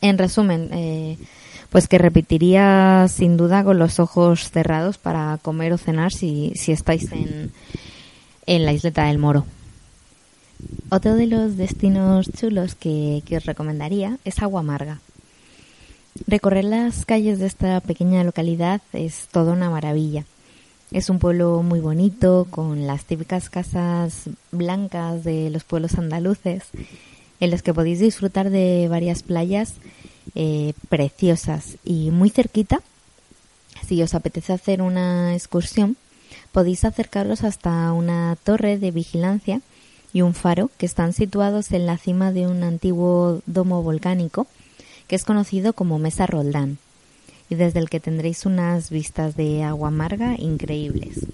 En 0.00 0.16
resumen, 0.16 0.68
eh, 0.72 1.18
pues 1.70 1.88
que 1.88 1.98
repetiría 1.98 3.08
sin 3.08 3.36
duda 3.36 3.64
con 3.64 3.80
los 3.80 3.98
ojos 3.98 4.48
cerrados 4.48 4.96
para 4.96 5.40
comer 5.42 5.72
o 5.72 5.76
cenar 5.76 6.12
si, 6.12 6.52
si 6.54 6.70
estáis 6.70 7.10
en, 7.10 7.50
en 8.46 8.64
la 8.64 8.72
isleta 8.72 9.06
del 9.06 9.18
Moro. 9.18 9.44
Otro 10.88 11.14
de 11.14 11.26
los 11.26 11.56
destinos 11.56 12.30
chulos 12.32 12.74
que, 12.74 13.22
que, 13.26 13.36
os 13.36 13.44
recomendaría 13.44 14.18
es 14.24 14.40
Agua 14.40 14.60
Amarga. 14.60 15.00
Recorrer 16.26 16.64
las 16.64 17.04
calles 17.04 17.38
de 17.38 17.46
esta 17.46 17.80
pequeña 17.80 18.24
localidad 18.24 18.80
es 18.92 19.28
toda 19.30 19.52
una 19.52 19.68
maravilla. 19.68 20.24
Es 20.92 21.10
un 21.10 21.18
pueblo 21.18 21.62
muy 21.62 21.80
bonito, 21.80 22.46
con 22.48 22.86
las 22.86 23.04
típicas 23.04 23.50
casas 23.50 24.30
blancas 24.52 25.24
de 25.24 25.50
los 25.50 25.64
pueblos 25.64 25.98
andaluces, 25.98 26.62
en 27.40 27.50
los 27.50 27.62
que 27.62 27.74
podéis 27.74 27.98
disfrutar 27.98 28.50
de 28.50 28.86
varias 28.88 29.22
playas 29.22 29.74
eh, 30.34 30.72
preciosas 30.88 31.76
y 31.84 32.10
muy 32.10 32.30
cerquita. 32.30 32.80
Si 33.86 34.02
os 34.02 34.14
apetece 34.14 34.52
hacer 34.52 34.80
una 34.80 35.34
excursión, 35.34 35.96
podéis 36.52 36.84
acercaros 36.84 37.44
hasta 37.44 37.92
una 37.92 38.36
torre 38.42 38.78
de 38.78 38.90
vigilancia 38.90 39.60
y 40.12 40.22
un 40.22 40.34
faro 40.34 40.70
que 40.78 40.86
están 40.86 41.12
situados 41.12 41.72
en 41.72 41.86
la 41.86 41.98
cima 41.98 42.32
de 42.32 42.46
un 42.46 42.62
antiguo 42.62 43.42
domo 43.46 43.82
volcánico 43.82 44.46
que 45.08 45.16
es 45.16 45.24
conocido 45.24 45.72
como 45.72 45.98
Mesa 45.98 46.26
Roldán 46.26 46.78
y 47.48 47.54
desde 47.54 47.78
el 47.78 47.90
que 47.90 48.00
tendréis 48.00 48.46
unas 48.46 48.90
vistas 48.90 49.36
de 49.36 49.62
agua 49.62 49.88
amarga 49.88 50.34
increíbles. 50.38 51.26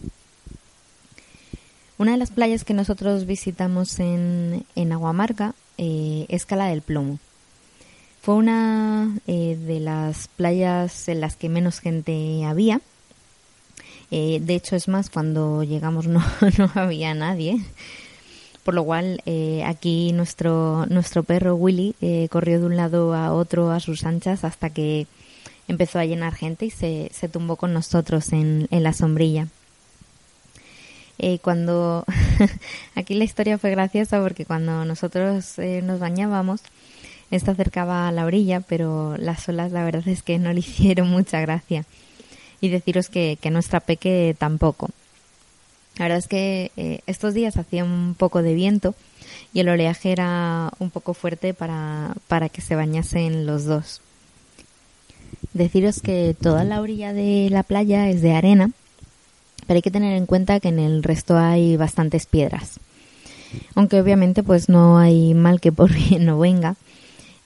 Una 2.03 2.13
de 2.13 2.19
las 2.19 2.33
playas 2.33 2.65
que 2.65 2.75
nosotros 2.75 3.27
visitamos 3.27 4.01
en, 4.01 4.67
en 4.75 4.93
Agua 4.93 5.11
Amarga 5.11 5.55
eh, 5.79 6.27
es 6.29 6.47
Cala 6.47 6.67
del 6.67 6.83
Plomo. 6.83 7.21
Fue 8.21 8.35
una 8.35 9.17
eh, 9.29 9.57
de 9.57 9.79
las 9.79 10.27
playas 10.27 11.09
en 11.09 11.21
las 11.21 11.37
que 11.37 11.49
menos 11.49 11.79
gente 11.79 12.45
había 12.45 12.81
eh, 14.13 14.41
de 14.43 14.55
hecho, 14.55 14.77
es 14.77 14.89
más, 14.89 15.09
cuando 15.09 15.65
llegamos 15.65 16.07
no, 16.07 16.23
no 16.59 16.71
había 16.75 17.15
nadie. 17.15 17.57
Por 18.63 18.75
lo 18.75 18.85
cual, 18.85 19.23
eh, 19.27 19.65
aquí 19.67 20.13
nuestro, 20.13 20.87
nuestro 20.87 21.25
perro 21.25 21.57
Willy 21.57 21.97
eh, 22.03 22.29
corrió 22.31 22.61
de 22.61 22.67
un 22.67 22.77
lado 22.77 23.15
a 23.15 23.33
otro 23.33 23.71
a 23.73 23.81
sus 23.81 24.05
anchas 24.05 24.45
hasta 24.45 24.71
que 24.71 25.07
empezó 25.67 25.99
a 25.99 26.05
llenar 26.05 26.35
gente 26.35 26.67
y 26.67 26.71
se, 26.71 27.11
se 27.13 27.29
tumbó 27.29 27.57
con 27.57 27.73
nosotros 27.73 28.33
en, 28.33 28.69
en 28.71 28.83
la 28.83 28.93
sombrilla. 28.93 29.49
Eh, 31.19 31.39
cuando 31.39 32.05
aquí 32.95 33.15
la 33.15 33.25
historia 33.25 33.57
fue 33.57 33.71
graciosa 33.71 34.21
porque 34.21 34.45
cuando 34.45 34.85
nosotros 34.85 35.59
eh, 35.59 35.81
nos 35.83 36.01
bañábamos, 36.01 36.61
esta 37.31 37.53
acercaba 37.53 38.09
a 38.09 38.13
la 38.13 38.27
orilla, 38.27 38.61
pero 38.61 39.17
las 39.17 39.49
olas 39.49 39.73
la 39.73 39.85
verdad 39.85 40.07
es 40.07 40.23
que 40.23 40.39
no 40.39 40.53
le 40.53 40.61
hicieron 40.67 41.09
mucha 41.09 41.41
gracia 41.41 41.87
y 42.63 42.71
deciros 42.71 43.11
que, 43.11 43.37
que 43.43 43.51
nuestra 43.51 43.81
peque 43.81 44.35
tampoco. 44.39 44.89
La 45.99 46.07
verdad 46.07 46.19
es 46.19 46.29
que 46.29 46.71
eh, 46.79 47.01
estos 47.07 47.35
días 47.35 47.59
hacía 47.59 47.85
un 47.85 48.15
poco 48.17 48.41
de 48.41 48.55
viento 48.55 48.95
y 49.53 49.61
el 49.61 49.69
oleaje 49.69 50.13
era 50.13 50.73
un 50.79 50.91
poco 50.91 51.13
fuerte 51.13 51.53
para, 51.53 52.15
para 52.29 52.49
que 52.49 52.63
se 52.63 52.77
bañasen 52.77 53.45
los 53.45 53.67
dos. 53.67 54.01
Deciros 55.53 56.01
que 56.01 56.35
toda 56.41 56.65
la 56.65 56.81
orilla 56.81 57.13
de 57.13 57.49
la 57.51 57.63
playa 57.63 58.09
es 58.09 58.23
de 58.23 58.33
arena, 58.33 58.71
pero 59.67 59.77
hay 59.77 59.83
que 59.83 59.91
tener 59.91 60.17
en 60.17 60.27
cuenta 60.27 60.61
que 60.61 60.69
en 60.69 60.79
el 60.79 61.03
resto 61.03 61.37
hay 61.37 61.77
bastantes 61.77 62.27
piedras. 62.27 62.81
Aunque 63.75 64.01
obviamente 64.01 64.43
pues 64.43 64.69
no 64.71 64.99
hay 64.99 65.35
mal 65.35 65.61
que 65.61 65.73
por 65.73 65.93
bien 66.09 66.25
no 66.25 66.39
venga. 66.39 66.77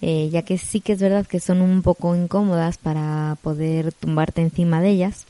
Eh, 0.09 0.29
ya 0.31 0.43
que 0.43 0.57
sí 0.57 0.81
que 0.81 0.93
es 0.93 1.01
verdad 1.01 1.27
que 1.27 1.41
son 1.41 1.61
un 1.61 1.83
poco 1.83 2.15
incómodas 2.15 2.79
para 2.79 3.37
poder 3.43 3.93
tumbarte 3.93 4.41
encima 4.41 4.81
de 4.81 4.91
ellas, 4.91 5.27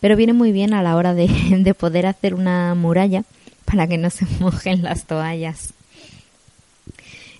pero 0.00 0.16
viene 0.16 0.32
muy 0.32 0.50
bien 0.50 0.74
a 0.74 0.82
la 0.82 0.96
hora 0.96 1.14
de, 1.14 1.28
de 1.60 1.74
poder 1.74 2.06
hacer 2.06 2.34
una 2.34 2.74
muralla 2.74 3.22
para 3.64 3.86
que 3.86 3.98
no 3.98 4.10
se 4.10 4.26
mojen 4.40 4.82
las 4.82 5.04
toallas. 5.04 5.74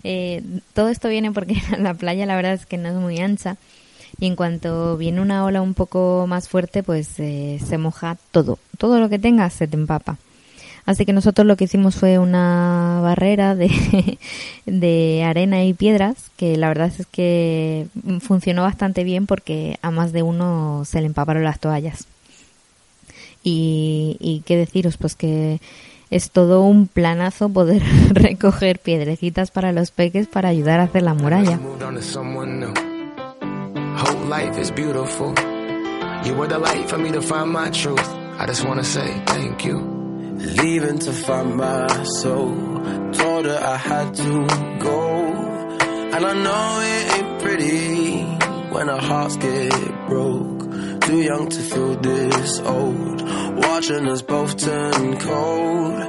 Eh, 0.05 0.45
todo 0.75 0.89
esto 0.89 1.09
viene 1.09 1.33
porque 1.33 1.61
la 1.79 1.95
playa 1.95 2.25
la 2.25 2.37
verdad 2.37 2.53
es 2.53 2.67
que 2.67 2.79
no 2.79 2.89
es 2.89 2.95
muy 2.95 3.19
ancha 3.19 3.57
y 4.21 4.27
en 4.27 4.37
cuanto 4.37 4.97
viene 4.97 5.21
una 5.21 5.45
ola 5.45 5.63
un 5.63 5.75
poco 5.75 6.27
más 6.29 6.49
fuerte 6.49 6.85
pues 6.85 7.19
eh, 7.19 7.59
se 7.67 7.79
moja 7.79 8.17
todo, 8.31 8.61
todo 8.79 9.01
lo 9.01 9.09
que 9.09 9.19
tengas 9.19 9.55
se 9.55 9.67
te 9.67 9.75
empapa. 9.75 10.19
Así 10.87 11.05
que 11.05 11.13
nosotros 11.13 11.47
lo 11.47 11.57
que 11.57 11.65
hicimos 11.65 11.97
fue 11.97 12.19
una 12.19 13.01
barrera 13.03 13.57
de, 13.57 14.19
de 14.67 15.25
arena 15.25 15.65
y 15.65 15.75
piedras 15.75 16.31
que 16.37 16.57
la 16.57 16.69
verdad 16.69 16.93
es 16.97 17.07
que 17.07 17.89
funcionó 18.21 18.63
bastante 18.63 19.03
bien 19.03 19.27
porque 19.27 19.79
a 19.83 19.91
más 19.91 20.13
de 20.13 20.23
uno 20.23 20.85
se 20.85 21.01
le 21.01 21.07
empaparon 21.07 21.43
las 21.45 21.59
toallas. 21.59 22.07
Y, 23.43 24.17
y 24.21 24.43
qué 24.47 24.57
deciros, 24.57 24.97
pues 24.97 25.15
que 25.15 25.61
es 26.11 26.31
todo 26.31 26.63
un 26.63 26.87
planazo 26.87 27.49
poder 27.49 27.83
recoger 28.11 28.79
piedrecitas 28.79 29.51
para 29.51 29.73
los 29.73 29.91
peques 29.91 30.29
para 30.29 30.49
ayudar 30.49 30.81
a 30.81 30.85
hacer 30.85 31.03
la 31.03 31.15
muralla. 31.15 31.59
Leaving 40.55 40.99
to 41.01 41.13
find 41.13 41.57
my 41.57 42.05
soul. 42.21 42.55
Told 43.13 43.47
her 43.47 43.61
I 43.63 43.77
had 43.77 44.15
to 44.15 44.47
go. 44.79 45.27
And 46.15 46.25
I 46.25 46.33
know 46.33 46.81
it 46.83 47.13
ain't 47.17 47.43
pretty 47.43 48.23
when 48.73 48.89
our 48.89 49.01
hearts 49.01 49.37
get 49.37 50.07
broke. 50.07 50.71
Too 51.03 51.21
young 51.23 51.49
to 51.49 51.61
feel 51.63 51.97
this 51.97 52.61
old. 52.61 53.23
Watching 53.59 54.09
us 54.09 54.23
both 54.23 54.57
turn 54.57 55.19
cold. 55.19 56.03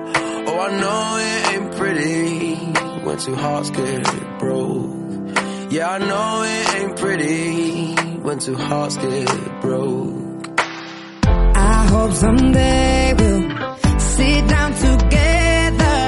Oh, 0.49 0.59
I 0.59 0.79
know 0.81 1.17
it 1.19 1.53
ain't 1.53 1.75
pretty 1.75 2.55
when 3.05 3.17
two 3.17 3.35
hearts 3.35 3.71
get 3.71 4.39
broke. 4.39 4.97
Yeah, 5.71 5.89
I 5.89 5.97
know 5.97 6.43
it 6.45 6.75
ain't 6.75 6.97
pretty 6.97 7.95
when 8.21 8.39
two 8.39 8.55
hearts 8.55 8.97
get 8.97 9.61
broke. 9.61 10.47
I 11.27 11.87
hope 11.89 12.13
someday 12.13 13.13
we'll 13.17 13.56
sit 14.17 14.47
down 14.47 14.71
together 14.73 15.99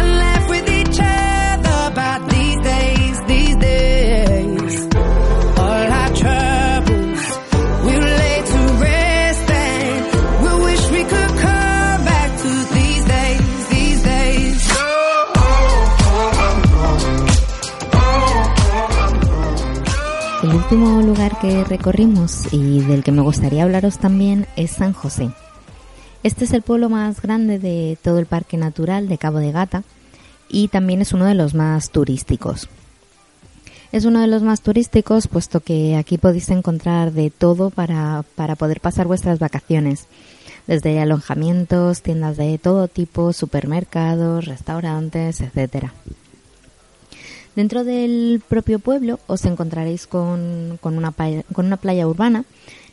and 0.00 0.08
laugh 0.22 0.48
with 0.48 0.66
each 0.80 0.98
other 1.00 1.76
about 1.92 2.20
these 2.30 2.58
days, 2.72 3.16
these 3.32 3.56
days. 3.56 4.74
All 5.64 5.86
our 6.00 6.10
troubles 6.22 7.22
we'll 7.84 8.08
lay 8.22 8.38
to 8.52 8.60
rest 8.86 9.50
and 9.50 10.42
we'll 10.42 10.60
wish 10.68 10.84
we 10.96 11.02
could 11.12 11.32
come 11.46 12.00
back 12.12 12.30
to 12.42 12.50
these 12.76 13.04
days, 13.16 13.68
these 13.74 14.02
days. 14.04 14.60
El 20.44 20.54
último 20.54 21.02
lugar 21.02 21.38
que 21.40 21.64
recorrimos 21.64 22.52
y 22.52 22.80
del 22.80 23.02
que 23.02 23.12
me 23.12 23.22
gustaría 23.22 23.64
hablaros 23.64 23.98
también 23.98 24.46
es 24.56 24.70
San 24.70 24.92
José. 24.92 25.30
Este 26.22 26.44
es 26.44 26.52
el 26.52 26.62
pueblo 26.62 26.88
más 26.88 27.20
grande 27.20 27.58
de 27.58 27.98
todo 28.00 28.20
el 28.20 28.26
Parque 28.26 28.56
Natural 28.56 29.08
de 29.08 29.18
Cabo 29.18 29.38
de 29.38 29.50
Gata 29.50 29.82
y 30.48 30.68
también 30.68 31.02
es 31.02 31.12
uno 31.12 31.24
de 31.24 31.34
los 31.34 31.52
más 31.54 31.90
turísticos. 31.90 32.68
Es 33.90 34.04
uno 34.04 34.20
de 34.20 34.28
los 34.28 34.44
más 34.44 34.60
turísticos 34.60 35.26
puesto 35.26 35.58
que 35.58 35.96
aquí 35.96 36.18
podéis 36.18 36.48
encontrar 36.50 37.12
de 37.12 37.30
todo 37.30 37.70
para, 37.70 38.24
para 38.36 38.54
poder 38.54 38.80
pasar 38.80 39.08
vuestras 39.08 39.40
vacaciones, 39.40 40.06
desde 40.68 41.00
alojamientos, 41.00 42.02
tiendas 42.02 42.36
de 42.36 42.56
todo 42.56 42.86
tipo, 42.86 43.32
supermercados, 43.32 44.44
restaurantes, 44.44 45.40
etcétera. 45.40 45.92
Dentro 47.56 47.82
del 47.82 48.40
propio 48.48 48.78
pueblo 48.78 49.18
os 49.26 49.44
encontraréis 49.44 50.06
con, 50.06 50.78
con, 50.80 50.96
una, 50.96 51.12
con 51.52 51.66
una 51.66 51.76
playa 51.78 52.06
urbana, 52.06 52.44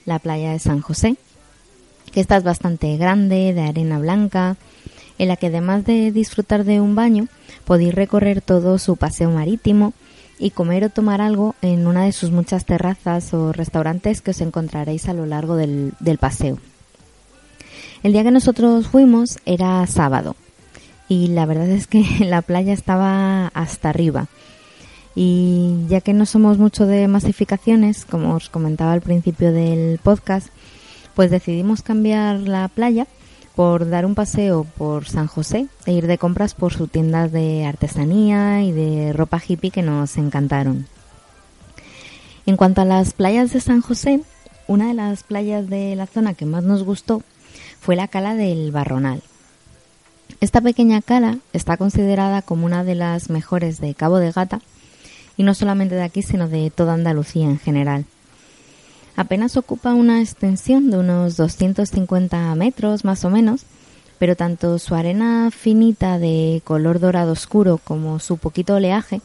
la 0.05 0.17
playa 0.17 0.51
de 0.51 0.59
San 0.59 0.81
José, 0.81 1.15
que 2.11 2.21
esta 2.21 2.37
es 2.37 2.43
bastante 2.43 2.97
grande, 2.97 3.53
de 3.53 3.61
arena 3.61 3.99
blanca, 3.99 4.57
en 5.17 5.27
la 5.27 5.35
que 5.35 5.47
además 5.47 5.85
de 5.85 6.11
disfrutar 6.11 6.63
de 6.63 6.81
un 6.81 6.95
baño, 6.95 7.27
podéis 7.65 7.93
recorrer 7.93 8.41
todo 8.41 8.77
su 8.79 8.95
paseo 8.95 9.29
marítimo 9.29 9.93
y 10.39 10.51
comer 10.51 10.85
o 10.85 10.89
tomar 10.89 11.21
algo 11.21 11.55
en 11.61 11.85
una 11.85 12.05
de 12.05 12.13
sus 12.13 12.31
muchas 12.31 12.65
terrazas 12.65 13.33
o 13.33 13.51
restaurantes 13.51 14.21
que 14.21 14.31
os 14.31 14.41
encontraréis 14.41 15.09
a 15.09 15.13
lo 15.13 15.25
largo 15.25 15.55
del, 15.55 15.93
del 15.99 16.17
paseo. 16.17 16.57
El 18.01 18.13
día 18.13 18.23
que 18.23 18.31
nosotros 18.31 18.87
fuimos 18.87 19.39
era 19.45 19.85
sábado 19.85 20.35
y 21.09 21.27
la 21.27 21.45
verdad 21.45 21.67
es 21.69 21.87
que 21.87 22.05
la 22.25 22.41
playa 22.41 22.71
estaba 22.71 23.47
hasta 23.47 23.89
arriba. 23.89 24.27
Y 25.15 25.85
ya 25.89 25.99
que 25.99 26.13
no 26.13 26.25
somos 26.25 26.59
mucho 26.59 26.85
de 26.85 27.07
masificaciones, 27.09 28.05
como 28.05 28.35
os 28.35 28.47
comentaba 28.49 28.93
al 28.93 29.01
principio 29.01 29.51
del 29.51 29.97
podcast, 29.97 30.47
pues 31.19 31.31
decidimos 31.31 31.81
cambiar 31.81 32.39
la 32.39 32.65
playa 32.69 33.05
por 33.53 33.89
dar 33.89 34.05
un 34.05 34.15
paseo 34.15 34.65
por 34.77 35.05
San 35.05 35.27
José 35.27 35.67
e 35.85 35.91
ir 35.91 36.07
de 36.07 36.17
compras 36.17 36.53
por 36.53 36.71
sus 36.71 36.89
tiendas 36.89 37.33
de 37.33 37.65
artesanía 37.65 38.63
y 38.63 38.71
de 38.71 39.11
ropa 39.11 39.41
hippie 39.45 39.69
que 39.69 39.81
nos 39.81 40.15
encantaron. 40.15 40.87
En 42.45 42.55
cuanto 42.55 42.79
a 42.79 42.85
las 42.85 43.11
playas 43.11 43.51
de 43.51 43.59
San 43.59 43.81
José, 43.81 44.21
una 44.65 44.87
de 44.87 44.93
las 44.93 45.23
playas 45.23 45.67
de 45.67 45.93
la 45.97 46.07
zona 46.07 46.35
que 46.35 46.45
más 46.45 46.63
nos 46.63 46.83
gustó 46.83 47.21
fue 47.81 47.97
la 47.97 48.07
cala 48.07 48.33
del 48.33 48.71
Barronal. 48.71 49.21
Esta 50.39 50.61
pequeña 50.61 51.01
cala 51.01 51.39
está 51.51 51.75
considerada 51.75 52.41
como 52.43 52.65
una 52.65 52.85
de 52.85 52.95
las 52.95 53.29
mejores 53.29 53.81
de 53.81 53.93
Cabo 53.93 54.19
de 54.19 54.31
Gata 54.31 54.61
y 55.35 55.43
no 55.43 55.53
solamente 55.53 55.95
de 55.95 56.03
aquí 56.03 56.21
sino 56.21 56.47
de 56.47 56.69
toda 56.69 56.93
Andalucía 56.93 57.43
en 57.43 57.59
general. 57.59 58.05
Apenas 59.19 59.57
ocupa 59.57 59.93
una 59.93 60.21
extensión 60.21 60.89
de 60.89 60.97
unos 60.97 61.35
250 61.35 62.55
metros 62.55 63.03
más 63.03 63.25
o 63.25 63.29
menos, 63.29 63.65
pero 64.17 64.37
tanto 64.37 64.79
su 64.79 64.95
arena 64.95 65.51
finita 65.51 66.17
de 66.17 66.61
color 66.63 67.01
dorado 67.01 67.33
oscuro 67.33 67.81
como 67.83 68.19
su 68.19 68.37
poquito 68.37 68.75
oleaje 68.75 69.19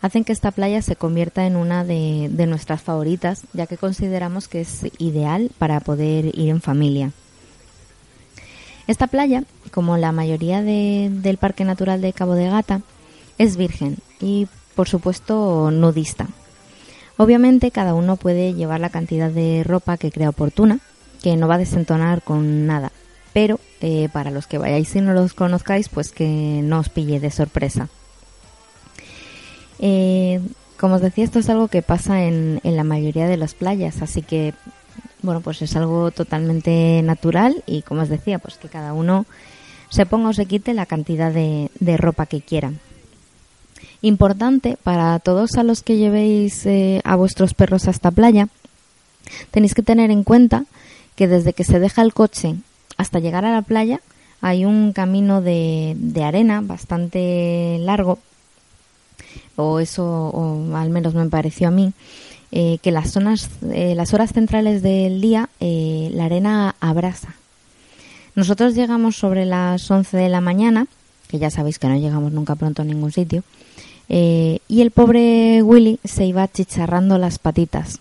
hacen 0.00 0.22
que 0.22 0.32
esta 0.32 0.52
playa 0.52 0.80
se 0.80 0.94
convierta 0.94 1.44
en 1.44 1.56
una 1.56 1.82
de, 1.82 2.30
nuestras 2.46 2.82
favoritas, 2.82 3.42
ya 3.52 3.66
que 3.66 3.76
consideramos 3.76 4.46
que 4.46 4.60
es 4.60 4.86
ideal 4.98 5.50
para 5.58 5.80
poder 5.80 6.26
ir 6.38 6.48
en 6.48 6.60
familia. 6.60 7.10
Esta 8.86 9.08
playa, 9.08 9.42
como 9.72 9.96
la 9.96 10.12
mayoría 10.12 10.62
de, 10.62 11.10
del 11.10 11.36
Parque 11.36 11.64
Natural 11.64 12.00
de 12.00 12.12
Cabo 12.12 12.34
de 12.34 12.48
Gata, 12.48 12.80
es 13.38 13.56
virgen 13.56 13.96
y, 14.20 14.46
por 14.76 14.88
supuesto, 14.88 15.72
nudista. 15.72 16.28
Obviamente, 17.16 17.70
cada 17.70 17.94
uno 17.94 18.16
puede 18.16 18.54
llevar 18.54 18.80
la 18.80 18.90
cantidad 18.90 19.30
de 19.30 19.64
ropa 19.64 19.96
que 19.96 20.10
crea 20.10 20.30
oportuna, 20.30 20.80
que 21.22 21.36
no 21.36 21.48
va 21.48 21.56
a 21.56 21.58
desentonar 21.58 22.22
con 22.22 22.66
nada. 22.66 22.92
Pero 23.32 23.60
eh, 23.80 24.08
para 24.12 24.30
los 24.30 24.46
que 24.46 24.58
vayáis 24.58 24.94
y 24.96 25.00
no 25.00 25.12
los 25.12 25.34
conozcáis, 25.34 25.88
pues 25.88 26.12
que 26.12 26.60
no 26.62 26.80
os 26.80 26.88
pille 26.88 27.20
de 27.20 27.30
sorpresa. 27.30 27.88
Eh, 29.78 30.40
como 30.78 30.96
os 30.96 31.00
decía, 31.00 31.24
esto 31.24 31.38
es 31.38 31.48
algo 31.48 31.68
que 31.68 31.82
pasa 31.82 32.24
en, 32.24 32.60
en 32.64 32.76
la 32.76 32.84
mayoría 32.84 33.26
de 33.26 33.36
las 33.36 33.54
playas, 33.54 34.02
así 34.02 34.22
que 34.22 34.54
bueno, 35.22 35.40
pues 35.40 35.62
es 35.62 35.76
algo 35.76 36.10
totalmente 36.10 37.00
natural 37.02 37.62
y 37.66 37.82
como 37.82 38.02
os 38.02 38.08
decía, 38.08 38.38
pues 38.38 38.58
que 38.58 38.68
cada 38.68 38.92
uno 38.92 39.24
se 39.88 40.06
ponga 40.06 40.30
o 40.30 40.32
se 40.32 40.46
quite 40.46 40.74
la 40.74 40.86
cantidad 40.86 41.32
de, 41.32 41.70
de 41.78 41.96
ropa 41.96 42.26
que 42.26 42.40
quiera. 42.40 42.72
Importante 44.02 44.76
para 44.82 45.16
todos 45.20 45.54
a 45.56 45.62
los 45.62 45.82
que 45.82 45.96
llevéis 45.96 46.66
eh, 46.66 47.00
a 47.04 47.14
vuestros 47.14 47.54
perros 47.54 47.86
a 47.86 47.92
esta 47.92 48.10
playa, 48.10 48.48
tenéis 49.52 49.74
que 49.74 49.82
tener 49.82 50.10
en 50.10 50.24
cuenta 50.24 50.64
que 51.14 51.28
desde 51.28 51.52
que 51.52 51.62
se 51.62 51.78
deja 51.78 52.02
el 52.02 52.12
coche 52.12 52.56
hasta 52.96 53.20
llegar 53.20 53.44
a 53.44 53.52
la 53.52 53.62
playa 53.62 54.00
hay 54.40 54.64
un 54.64 54.92
camino 54.92 55.40
de, 55.40 55.94
de 55.96 56.24
arena 56.24 56.60
bastante 56.60 57.78
largo, 57.80 58.18
o 59.54 59.78
eso 59.78 60.04
o 60.04 60.76
al 60.76 60.90
menos 60.90 61.14
me 61.14 61.28
pareció 61.28 61.68
a 61.68 61.70
mí, 61.70 61.92
eh, 62.50 62.78
que 62.82 62.90
las 62.90 63.12
zonas, 63.12 63.50
eh, 63.70 63.94
las 63.94 64.12
horas 64.14 64.32
centrales 64.32 64.82
del 64.82 65.20
día, 65.20 65.48
la 65.60 66.24
arena 66.24 66.74
abrasa. 66.80 67.36
Nosotros 68.34 68.74
llegamos 68.74 69.14
sobre 69.16 69.44
las 69.44 69.88
11 69.88 70.16
de 70.16 70.28
la 70.28 70.40
mañana, 70.40 70.88
que 71.28 71.38
ya 71.38 71.50
sabéis 71.50 71.78
que 71.78 71.86
no 71.86 71.96
llegamos 71.96 72.32
nunca 72.32 72.56
pronto 72.56 72.82
a 72.82 72.84
ningún 72.84 73.12
sitio, 73.12 73.44
y 74.08 74.80
el 74.80 74.90
pobre 74.90 75.62
Willy 75.62 75.98
se 76.04 76.26
iba 76.26 76.46
chicharrando 76.48 77.18
las 77.18 77.38
patitas. 77.38 77.98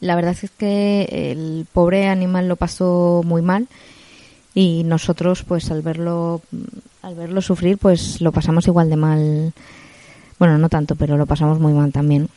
La 0.00 0.16
verdad 0.16 0.36
es 0.42 0.50
que 0.50 1.32
el 1.32 1.66
pobre 1.72 2.08
animal 2.08 2.48
lo 2.48 2.56
pasó 2.56 3.22
muy 3.24 3.42
mal 3.42 3.68
y 4.54 4.84
nosotros, 4.84 5.42
pues 5.42 5.70
al 5.70 5.82
verlo, 5.82 6.42
al 7.02 7.14
verlo 7.14 7.42
sufrir, 7.42 7.78
pues 7.78 8.20
lo 8.20 8.30
pasamos 8.30 8.66
igual 8.66 8.88
de 8.88 8.96
mal 8.96 9.52
Bueno, 10.38 10.58
no 10.58 10.68
tanto, 10.68 10.94
pero 10.96 11.16
lo 11.16 11.26
pasamos 11.26 11.58
muy 11.58 11.72
mal 11.72 11.92
también. 11.92 12.28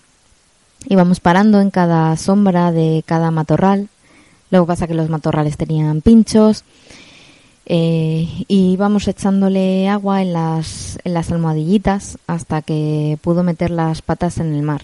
Íbamos 0.87 1.19
parando 1.19 1.59
en 1.59 1.71
cada 1.71 2.15
sombra 2.17 2.71
de 2.71 3.03
cada 3.05 3.31
matorral. 3.31 3.89
Luego 4.51 4.65
pasa 4.65 4.87
que 4.87 4.93
los 4.93 5.09
matorrales 5.09 5.57
tenían 5.57 6.01
pinchos. 6.01 6.63
Eh, 7.69 8.27
y 8.47 8.71
íbamos 8.71 9.07
echándole 9.07 9.87
agua 9.89 10.21
en 10.21 10.33
las, 10.33 10.97
en 11.03 11.13
las 11.13 11.31
almohadillitas 11.31 12.17
hasta 12.25 12.61
que 12.61 13.19
pudo 13.21 13.43
meter 13.43 13.69
las 13.69 14.01
patas 14.01 14.37
en 14.39 14.55
el 14.55 14.63
mar. 14.63 14.83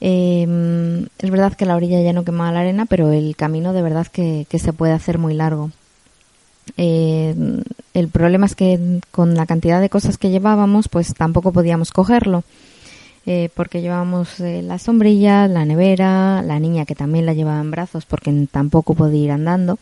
Eh, 0.00 1.06
es 1.18 1.30
verdad 1.30 1.54
que 1.54 1.64
la 1.64 1.76
orilla 1.76 2.02
ya 2.02 2.12
no 2.12 2.24
quemaba 2.24 2.52
la 2.52 2.60
arena, 2.60 2.86
pero 2.86 3.12
el 3.12 3.36
camino 3.36 3.72
de 3.72 3.82
verdad 3.82 4.06
que, 4.08 4.46
que 4.50 4.58
se 4.58 4.72
puede 4.72 4.92
hacer 4.92 5.18
muy 5.18 5.32
largo. 5.32 5.70
Eh, 6.76 7.34
el 7.94 8.08
problema 8.08 8.46
es 8.46 8.54
que 8.54 9.00
con 9.10 9.34
la 9.34 9.46
cantidad 9.46 9.80
de 9.80 9.88
cosas 9.88 10.18
que 10.18 10.30
llevábamos, 10.30 10.88
pues 10.88 11.14
tampoco 11.14 11.52
podíamos 11.52 11.92
cogerlo. 11.92 12.44
Eh, 13.26 13.50
porque 13.54 13.82
llevábamos 13.82 14.40
eh, 14.40 14.62
la 14.62 14.78
sombrilla, 14.78 15.48
la 15.48 15.66
nevera, 15.66 16.40
la 16.42 16.58
niña 16.58 16.86
que 16.86 16.94
también 16.94 17.26
la 17.26 17.34
llevaba 17.34 17.60
en 17.60 17.70
brazos 17.70 18.06
porque 18.06 18.32
tampoco 18.50 18.94
podía 18.94 19.24
ir 19.24 19.30
andando. 19.32 19.78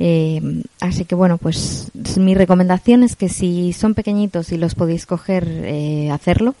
Eh, 0.00 0.62
así 0.80 1.04
que 1.04 1.14
bueno, 1.14 1.38
pues 1.38 1.90
mi 2.16 2.34
recomendación 2.34 3.02
es 3.02 3.16
que 3.16 3.28
si 3.28 3.72
son 3.72 3.94
pequeñitos 3.94 4.52
y 4.52 4.56
los 4.56 4.74
podéis 4.74 5.06
coger, 5.06 5.46
eh, 5.48 6.10
hacerlo. 6.10 6.54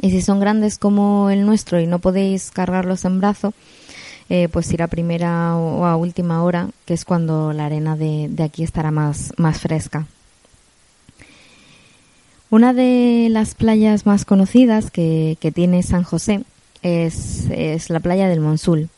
Y 0.00 0.10
si 0.10 0.22
son 0.22 0.40
grandes 0.40 0.78
como 0.78 1.30
el 1.30 1.44
nuestro 1.46 1.80
y 1.80 1.86
no 1.86 1.98
podéis 1.98 2.50
cargarlos 2.50 3.04
en 3.04 3.20
brazo, 3.20 3.52
eh, 4.28 4.48
pues 4.50 4.72
ir 4.72 4.82
a 4.82 4.86
primera 4.86 5.56
o 5.56 5.84
a 5.84 5.96
última 5.96 6.42
hora, 6.42 6.70
que 6.86 6.94
es 6.94 7.04
cuando 7.04 7.52
la 7.52 7.66
arena 7.66 7.96
de, 7.96 8.30
aquí 8.42 8.62
estará 8.62 8.90
más, 8.90 9.32
más 9.36 9.60
fresca. 9.60 10.06
Una 12.48 12.72
de 12.72 13.28
las 13.30 13.54
playas 13.54 14.06
más 14.06 14.24
conocidas 14.24 14.90
que, 14.90 15.36
que 15.40 15.52
tiene 15.52 15.82
San 15.82 16.02
José 16.02 16.44
es, 16.82 17.46
es 17.50 17.88
la 17.88 18.00
playa 18.00 18.28
del 18.28 18.40
Monsul, 18.40 18.88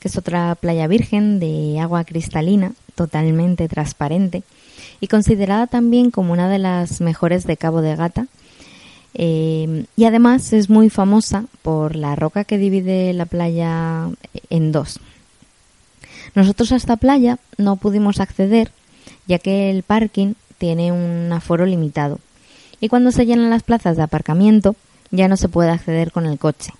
que 0.00 0.08
es 0.08 0.16
otra 0.16 0.54
playa 0.54 0.86
virgen 0.86 1.38
de 1.38 1.80
agua 1.80 2.04
cristalina, 2.04 2.72
totalmente 2.94 3.68
transparente 3.68 4.42
y 5.00 5.08
considerada 5.08 5.66
también 5.66 6.10
como 6.10 6.32
una 6.32 6.48
de 6.48 6.58
las 6.58 7.00
mejores 7.00 7.46
de 7.46 7.56
Cabo 7.56 7.80
de 7.82 7.96
Gata. 7.96 8.26
Eh, 9.14 9.84
y 9.96 10.04
además 10.04 10.52
es 10.52 10.68
muy 10.68 10.90
famosa 10.90 11.44
por 11.62 11.94
la 11.94 12.16
roca 12.16 12.44
que 12.44 12.58
divide 12.58 13.12
la 13.12 13.26
playa 13.26 14.08
en 14.50 14.72
dos. 14.72 14.98
Nosotros 16.34 16.72
a 16.72 16.76
esta 16.76 16.96
playa 16.96 17.38
no 17.58 17.76
pudimos 17.76 18.18
acceder 18.18 18.72
ya 19.26 19.38
que 19.38 19.70
el 19.70 19.82
parking 19.82 20.34
tiene 20.58 20.92
un 20.92 21.32
aforo 21.32 21.66
limitado 21.66 22.18
y 22.80 22.88
cuando 22.88 23.12
se 23.12 23.26
llenan 23.26 23.50
las 23.50 23.62
plazas 23.62 23.96
de 23.96 24.02
aparcamiento 24.02 24.74
ya 25.10 25.28
no 25.28 25.36
se 25.36 25.48
puede 25.48 25.70
acceder 25.70 26.10
con 26.10 26.26
el 26.26 26.38
coche. 26.38 26.72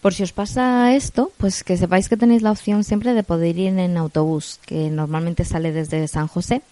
Por 0.00 0.14
si 0.14 0.22
os 0.22 0.32
pasa 0.32 0.94
esto, 0.96 1.30
pues 1.36 1.62
que 1.62 1.76
sepáis 1.76 2.08
que 2.08 2.16
tenéis 2.16 2.40
la 2.40 2.52
opción 2.52 2.84
siempre 2.84 3.12
de 3.12 3.22
poder 3.22 3.58
ir 3.58 3.76
en 3.76 3.96
autobús, 3.98 4.58
que 4.64 4.88
normalmente 4.88 5.44
sale 5.44 5.72
desde 5.72 6.08
San 6.08 6.26
José, 6.26 6.62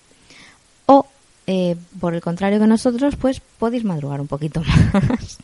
o 0.87 1.05
eh, 1.47 1.77
por 2.01 2.15
el 2.15 2.23
contrario 2.23 2.59
que 2.59 2.67
nosotros, 2.67 3.17
pues 3.17 3.41
podéis 3.41 3.85
madrugar 3.85 4.21
un 4.21 4.29
poquito 4.29 4.63
más. 4.93 5.39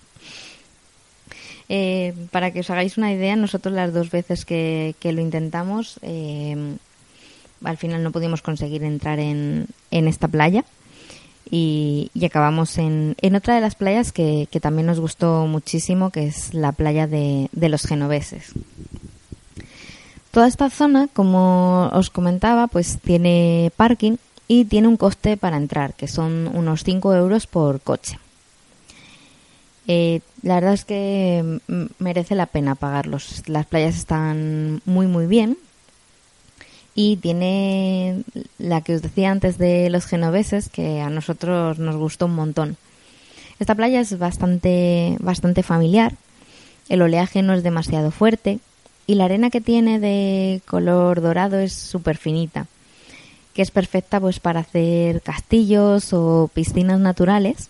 Eh, 1.68 2.14
para 2.30 2.52
que 2.52 2.60
os 2.60 2.70
hagáis 2.70 2.96
una 2.96 3.12
idea, 3.12 3.36
nosotros 3.36 3.74
las 3.74 3.92
dos 3.92 4.10
veces 4.10 4.44
que, 4.44 4.94
que 4.98 5.12
lo 5.12 5.20
intentamos, 5.20 5.98
eh, 6.00 6.76
al 7.64 7.76
final 7.76 8.02
no 8.02 8.12
pudimos 8.12 8.40
conseguir 8.40 8.82
entrar 8.84 9.18
en, 9.18 9.66
en 9.90 10.08
esta 10.08 10.28
playa 10.28 10.64
y, 11.50 12.10
acabamos 12.24 12.78
en, 12.78 13.16
en, 13.20 13.34
otra 13.34 13.54
de 13.54 13.60
las 13.60 13.74
playas 13.74 14.12
que, 14.12 14.48
que, 14.50 14.60
también 14.60 14.86
nos 14.86 15.00
gustó 15.00 15.46
muchísimo, 15.46 16.10
que 16.10 16.26
es 16.26 16.54
la 16.54 16.72
playa 16.72 17.06
de, 17.06 17.48
de, 17.52 17.68
los 17.68 17.82
genoveses. 17.84 18.52
Toda 20.30 20.48
esta 20.48 20.70
zona, 20.70 21.08
como 21.12 21.88
os 21.92 22.10
comentaba, 22.10 22.66
pues 22.66 22.98
tiene 22.98 23.70
parking 23.76 24.16
y 24.48 24.64
tiene 24.64 24.88
un 24.88 24.96
coste 24.96 25.36
para 25.36 25.56
entrar, 25.56 25.94
que 25.94 26.08
son 26.08 26.50
unos 26.54 26.82
5 26.82 27.14
euros 27.14 27.46
por 27.46 27.80
coche. 27.80 28.18
Eh, 29.86 30.20
la 30.42 30.54
verdad 30.56 30.74
es 30.74 30.84
que 30.84 31.60
merece 31.98 32.34
la 32.34 32.46
pena 32.46 32.74
pagarlos. 32.74 33.42
Las 33.46 33.66
playas 33.66 33.96
están 33.96 34.80
muy 34.84 35.06
muy 35.06 35.26
bien, 35.26 35.58
y 36.94 37.16
tiene 37.16 38.22
la 38.58 38.80
que 38.80 38.94
os 38.94 39.02
decía 39.02 39.30
antes 39.30 39.58
de 39.58 39.90
los 39.90 40.06
genoveses 40.06 40.68
que 40.68 41.00
a 41.00 41.10
nosotros 41.10 41.78
nos 41.78 41.96
gustó 41.96 42.26
un 42.26 42.34
montón. 42.34 42.76
Esta 43.58 43.74
playa 43.74 44.00
es 44.00 44.18
bastante 44.18 45.16
bastante 45.20 45.62
familiar, 45.62 46.14
el 46.88 47.02
oleaje 47.02 47.42
no 47.42 47.54
es 47.54 47.62
demasiado 47.62 48.10
fuerte 48.10 48.58
y 49.06 49.14
la 49.14 49.24
arena 49.24 49.50
que 49.50 49.60
tiene 49.60 50.00
de 50.00 50.60
color 50.66 51.20
dorado 51.20 51.58
es 51.58 51.72
súper 51.72 52.16
finita, 52.16 52.66
que 53.54 53.62
es 53.62 53.70
perfecta 53.70 54.20
pues 54.20 54.40
para 54.40 54.60
hacer 54.60 55.20
castillos 55.22 56.12
o 56.12 56.50
piscinas 56.52 57.00
naturales, 57.00 57.68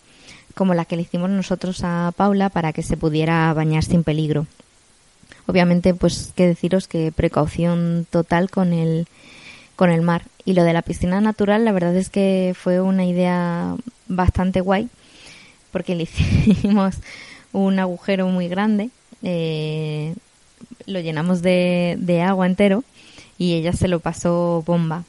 como 0.55 0.75
la 0.75 0.85
que 0.85 0.97
le 0.97 1.03
hicimos 1.03 1.31
nosotros 1.31 1.81
a 1.83 2.13
Paula 2.17 2.49
para 2.49 2.73
que 2.73 2.83
se 2.83 2.97
pudiera 2.97 3.53
bañar 3.53 3.85
sin 3.85 4.05
peligro. 4.05 4.47
Obviamente, 5.47 5.95
pues 5.95 6.33
que 6.35 6.47
deciros 6.47 6.89
que 6.89 7.13
precaución 7.13 8.07
total 8.11 8.51
con 8.51 8.73
el 8.73 9.07
con 9.77 9.91
el 9.91 10.03
mar. 10.03 10.23
Y 10.45 10.55
lo 10.55 10.65
de 10.65 10.73
la 10.73 10.83
piscina 10.83 11.21
natural, 11.21 11.65
la 11.65 11.73
verdad 11.73 11.97
es 11.97 12.11
que 12.11 12.55
fue 12.59 12.81
una 12.81 13.05
idea 13.05 13.77
bastante 14.09 14.61
guay, 14.61 14.89
porque 15.73 15.95
le 15.95 16.03
hicimos 16.47 16.97
un 17.53 17.79
agujero 17.79 18.27
muy 18.29 18.49
grande, 18.49 18.91
eh, 19.23 20.15
lo 20.87 21.01
llenamos 21.01 21.41
de, 21.41 22.25
agua 22.27 22.47
entero 22.47 22.85
y 23.39 23.55
ella 23.55 23.73
se 23.73 23.89
lo 23.89 24.01
pasó 24.01 24.63
bomba. 24.67 25.05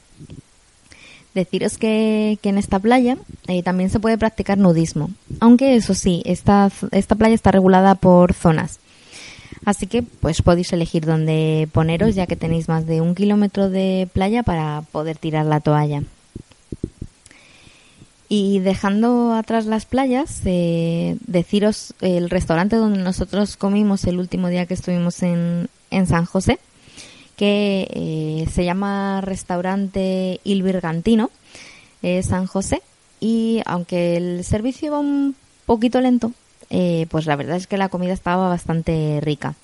Deciros 1.34 1.76
que, 1.76 2.38
que 2.40 2.48
en 2.48 2.56
esta 2.56 2.78
playa 2.78 3.18
eh, 3.46 3.62
también 3.62 3.90
se 3.90 4.00
puede 4.00 4.16
practicar 4.16 4.56
nudismo, 4.56 5.10
aunque 5.40 5.76
eso 5.76 5.92
sí, 5.92 6.22
esta, 6.24 6.70
esta 6.92 7.14
playa 7.14 7.34
está 7.34 7.50
regulada 7.50 7.94
por 7.94 8.32
zonas. 8.32 8.78
Así 9.64 9.86
que 9.86 10.02
pues 10.02 10.42
podéis 10.42 10.72
elegir 10.72 11.06
dónde 11.06 11.68
poneros 11.72 12.14
ya 12.14 12.26
que 12.26 12.36
tenéis 12.36 12.68
más 12.68 12.86
de 12.86 13.00
un 13.00 13.14
kilómetro 13.14 13.70
de 13.70 14.08
playa 14.12 14.42
para 14.42 14.82
poder 14.92 15.16
tirar 15.16 15.46
la 15.46 15.60
toalla. 15.60 16.02
Y 18.28 18.58
dejando 18.58 19.34
atrás 19.34 19.66
las 19.66 19.86
playas, 19.86 20.40
eh, 20.44 21.16
deciros 21.26 21.94
el 22.00 22.28
restaurante 22.28 22.74
donde 22.76 22.98
nosotros 22.98 23.56
comimos 23.56 24.04
el 24.04 24.18
último 24.18 24.48
día 24.48 24.66
que 24.66 24.74
estuvimos 24.74 25.22
en, 25.22 25.68
en 25.92 26.06
San 26.08 26.24
José, 26.24 26.58
que 27.36 27.86
eh, 27.90 28.48
se 28.50 28.64
llama 28.64 29.20
Restaurante 29.20 30.40
Il 30.42 30.64
Virgantino, 30.64 31.30
eh, 32.02 32.22
San 32.24 32.46
José. 32.46 32.82
Y 33.20 33.62
aunque 33.64 34.16
el 34.16 34.44
servicio 34.44 34.88
iba 34.88 34.98
un 34.98 35.36
poquito 35.64 36.00
lento, 36.00 36.32
eh, 36.70 37.06
pues 37.10 37.26
la 37.26 37.36
verdad 37.36 37.56
es 37.56 37.66
que 37.66 37.76
la 37.76 37.88
comida 37.88 38.12
estaba 38.12 38.48
bastante 38.48 39.20
rica. 39.22 39.54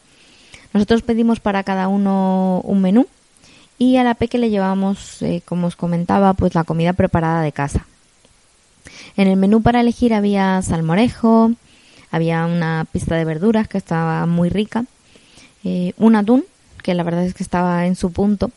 Nosotros 0.72 1.02
pedimos 1.02 1.40
para 1.40 1.64
cada 1.64 1.88
uno 1.88 2.60
un 2.64 2.80
menú 2.80 3.06
y 3.78 3.96
a 3.96 4.04
la 4.04 4.14
peque 4.14 4.38
le 4.38 4.50
llevamos, 4.50 5.20
eh, 5.22 5.42
como 5.44 5.66
os 5.66 5.76
comentaba, 5.76 6.34
pues 6.34 6.54
la 6.54 6.64
comida 6.64 6.92
preparada 6.92 7.42
de 7.42 7.52
casa. 7.52 7.86
En 9.16 9.28
el 9.28 9.36
menú 9.36 9.62
para 9.62 9.80
elegir 9.80 10.14
había 10.14 10.62
salmorejo, 10.62 11.52
había 12.10 12.46
una 12.46 12.86
pista 12.90 13.16
de 13.16 13.24
verduras 13.24 13.68
que 13.68 13.78
estaba 13.78 14.24
muy 14.26 14.48
rica, 14.48 14.84
eh, 15.64 15.92
un 15.98 16.16
atún, 16.16 16.44
que 16.82 16.94
la 16.94 17.02
verdad 17.02 17.24
es 17.24 17.34
que 17.34 17.42
estaba 17.42 17.86
en 17.86 17.96
su 17.96 18.12
punto, 18.12 18.50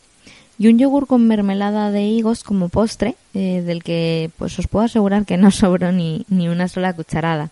y 0.58 0.68
un 0.68 0.78
yogur 0.78 1.06
con 1.06 1.26
mermelada 1.26 1.90
de 1.90 2.04
higos 2.04 2.42
como 2.42 2.70
postre, 2.70 3.14
del 3.34 3.82
que 3.82 4.30
pues 4.38 4.58
os 4.58 4.68
puedo 4.68 4.86
asegurar 4.86 5.26
que 5.26 5.36
no 5.36 5.50
sobró 5.50 5.92
ni, 5.92 6.24
ni 6.28 6.48
una 6.48 6.68
sola 6.68 6.94
cucharada 6.94 7.50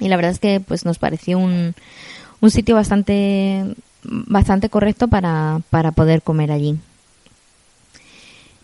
y 0.00 0.08
la 0.08 0.16
verdad 0.16 0.32
es 0.32 0.38
que 0.38 0.60
pues 0.60 0.84
nos 0.84 0.98
pareció 0.98 1.38
un, 1.38 1.74
un 2.40 2.50
sitio 2.50 2.74
bastante 2.74 3.64
bastante 4.02 4.68
correcto 4.68 5.08
para, 5.08 5.60
para 5.70 5.92
poder 5.92 6.22
comer 6.22 6.52
allí. 6.52 6.78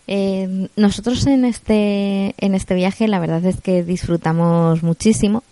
Eh, 0.06 0.68
nosotros 0.76 1.26
en 1.26 1.46
este 1.46 2.34
en 2.38 2.54
este 2.54 2.74
viaje 2.74 3.08
la 3.08 3.18
verdad 3.18 3.44
es 3.44 3.60
que 3.60 3.82
disfrutamos 3.82 4.82
muchísimo. 4.82 5.42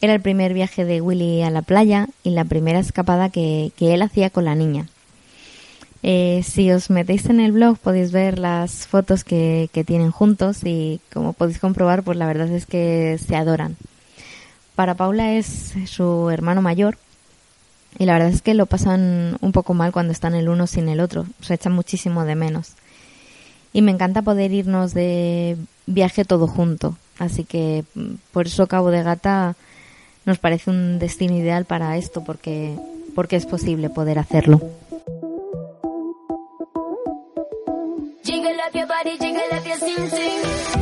Era 0.00 0.14
el 0.14 0.20
primer 0.20 0.52
viaje 0.52 0.84
de 0.84 1.00
Willy 1.00 1.42
a 1.42 1.50
la 1.50 1.62
playa 1.62 2.08
y 2.24 2.30
la 2.30 2.44
primera 2.44 2.80
escapada 2.80 3.30
que, 3.30 3.70
que 3.76 3.94
él 3.94 4.02
hacía 4.02 4.30
con 4.30 4.44
la 4.44 4.56
niña. 4.56 4.88
Eh, 6.02 6.42
si 6.44 6.72
os 6.72 6.90
metéis 6.90 7.26
en 7.26 7.38
el 7.38 7.52
blog 7.52 7.78
podéis 7.78 8.10
ver 8.10 8.38
las 8.38 8.88
fotos 8.88 9.22
que, 9.22 9.70
que 9.72 9.84
tienen 9.84 10.10
juntos 10.10 10.64
y 10.64 11.00
como 11.12 11.32
podéis 11.32 11.60
comprobar 11.60 12.02
pues 12.02 12.18
la 12.18 12.26
verdad 12.26 12.48
es 12.50 12.66
que 12.66 13.18
se 13.24 13.36
adoran 13.36 13.76
para 14.74 14.94
Paula 14.94 15.32
es 15.32 15.74
su 15.86 16.30
hermano 16.30 16.62
mayor 16.62 16.98
y 17.98 18.06
la 18.06 18.14
verdad 18.14 18.30
es 18.30 18.42
que 18.42 18.54
lo 18.54 18.66
pasan 18.66 19.36
un 19.40 19.52
poco 19.52 19.74
mal 19.74 19.92
cuando 19.92 20.12
están 20.12 20.34
el 20.34 20.48
uno 20.48 20.66
sin 20.66 20.88
el 20.88 21.00
otro, 21.00 21.26
se 21.40 21.54
echan 21.54 21.72
muchísimo 21.72 22.24
de 22.24 22.34
menos. 22.34 22.72
Y 23.74 23.82
me 23.82 23.90
encanta 23.90 24.22
poder 24.22 24.52
irnos 24.52 24.92
de 24.92 25.56
viaje 25.86 26.24
todo 26.24 26.46
junto, 26.46 26.96
Así 27.18 27.44
que 27.44 27.84
mm, 27.94 28.14
por 28.32 28.46
eso 28.46 28.66
Cabo 28.66 28.90
de 28.90 29.02
Gata 29.02 29.54
nos 30.24 30.38
parece 30.38 30.70
un 30.70 30.98
destino 30.98 31.36
ideal 31.36 31.64
para 31.64 31.96
esto, 31.96 32.24
porque, 32.24 32.76
porque 33.14 33.36
es 33.36 33.46
posible 33.46 33.90
poder 33.90 34.18
hacerlo. 34.18 34.60
Up 40.74 40.81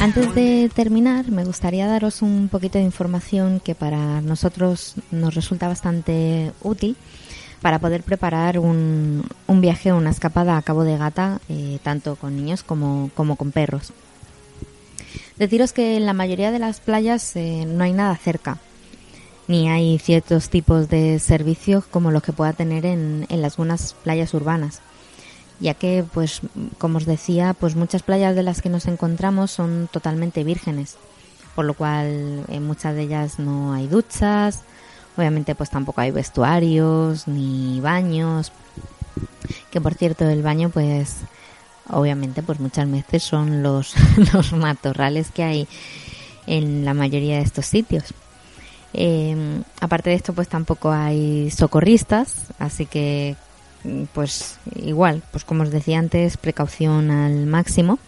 Antes 0.00 0.34
de 0.34 0.70
terminar, 0.74 1.30
me 1.30 1.44
gustaría 1.44 1.86
daros 1.86 2.22
un 2.22 2.48
poquito 2.48 2.78
de 2.78 2.84
información 2.84 3.60
que 3.60 3.74
para 3.74 4.20
nosotros 4.20 4.94
nos 5.10 5.34
resulta 5.34 5.68
bastante 5.68 6.52
útil 6.62 6.96
para 7.60 7.78
poder 7.78 8.02
preparar 8.02 8.58
un, 8.58 9.24
un 9.46 9.60
viaje 9.60 9.92
o 9.92 9.96
una 9.96 10.10
escapada 10.10 10.56
a 10.56 10.62
Cabo 10.62 10.84
de 10.84 10.96
Gata, 10.96 11.40
eh, 11.48 11.78
tanto 11.82 12.16
con 12.16 12.36
niños 12.36 12.62
como, 12.62 13.10
como 13.14 13.36
con 13.36 13.52
perros. 13.52 13.92
Deciros 15.36 15.72
que 15.72 15.96
en 15.96 16.06
la 16.06 16.12
mayoría 16.12 16.50
de 16.50 16.58
las 16.58 16.80
playas 16.80 17.36
eh, 17.36 17.64
no 17.66 17.84
hay 17.84 17.92
nada 17.92 18.16
cerca, 18.16 18.58
ni 19.48 19.68
hay 19.68 19.98
ciertos 19.98 20.50
tipos 20.50 20.88
de 20.88 21.18
servicios 21.18 21.84
como 21.86 22.10
los 22.10 22.22
que 22.22 22.32
pueda 22.32 22.52
tener 22.52 22.86
en, 22.86 23.26
en 23.28 23.42
las 23.42 23.56
playas 24.04 24.34
urbanas 24.34 24.80
ya 25.60 25.74
que 25.74 26.04
pues 26.12 26.40
como 26.78 26.98
os 26.98 27.06
decía 27.06 27.54
pues 27.58 27.74
muchas 27.74 28.02
playas 28.02 28.36
de 28.36 28.42
las 28.42 28.62
que 28.62 28.68
nos 28.68 28.86
encontramos 28.86 29.50
son 29.50 29.88
totalmente 29.90 30.44
vírgenes 30.44 30.96
por 31.54 31.64
lo 31.64 31.74
cual 31.74 32.44
en 32.48 32.66
muchas 32.66 32.94
de 32.94 33.02
ellas 33.02 33.38
no 33.38 33.72
hay 33.72 33.88
duchas 33.88 34.62
obviamente 35.16 35.54
pues 35.54 35.70
tampoco 35.70 36.00
hay 36.00 36.10
vestuarios 36.10 37.26
ni 37.26 37.80
baños 37.80 38.52
que 39.70 39.80
por 39.80 39.94
cierto 39.94 40.28
el 40.28 40.42
baño 40.42 40.70
pues 40.70 41.16
obviamente 41.90 42.42
pues 42.42 42.60
muchas 42.60 42.88
veces 42.90 43.22
son 43.22 43.62
los, 43.62 43.94
los 44.32 44.52
matorrales 44.52 45.30
que 45.30 45.42
hay 45.42 45.68
en 46.46 46.84
la 46.84 46.94
mayoría 46.94 47.38
de 47.38 47.42
estos 47.42 47.66
sitios 47.66 48.04
Eh, 48.94 49.62
aparte 49.80 50.10
de 50.10 50.16
esto 50.16 50.32
pues 50.32 50.48
tampoco 50.48 50.90
hay 50.90 51.50
socorristas 51.50 52.46
así 52.58 52.86
que 52.86 53.36
mm, 53.84 54.04
pues 54.14 54.58
igual 54.76 55.22
pues 55.30 55.44
como 55.44 55.62
os 55.62 55.70
decía 55.70 55.98
antes 55.98 56.36
precaución 56.36 57.10
al 57.10 57.46
máximo. 57.46 57.98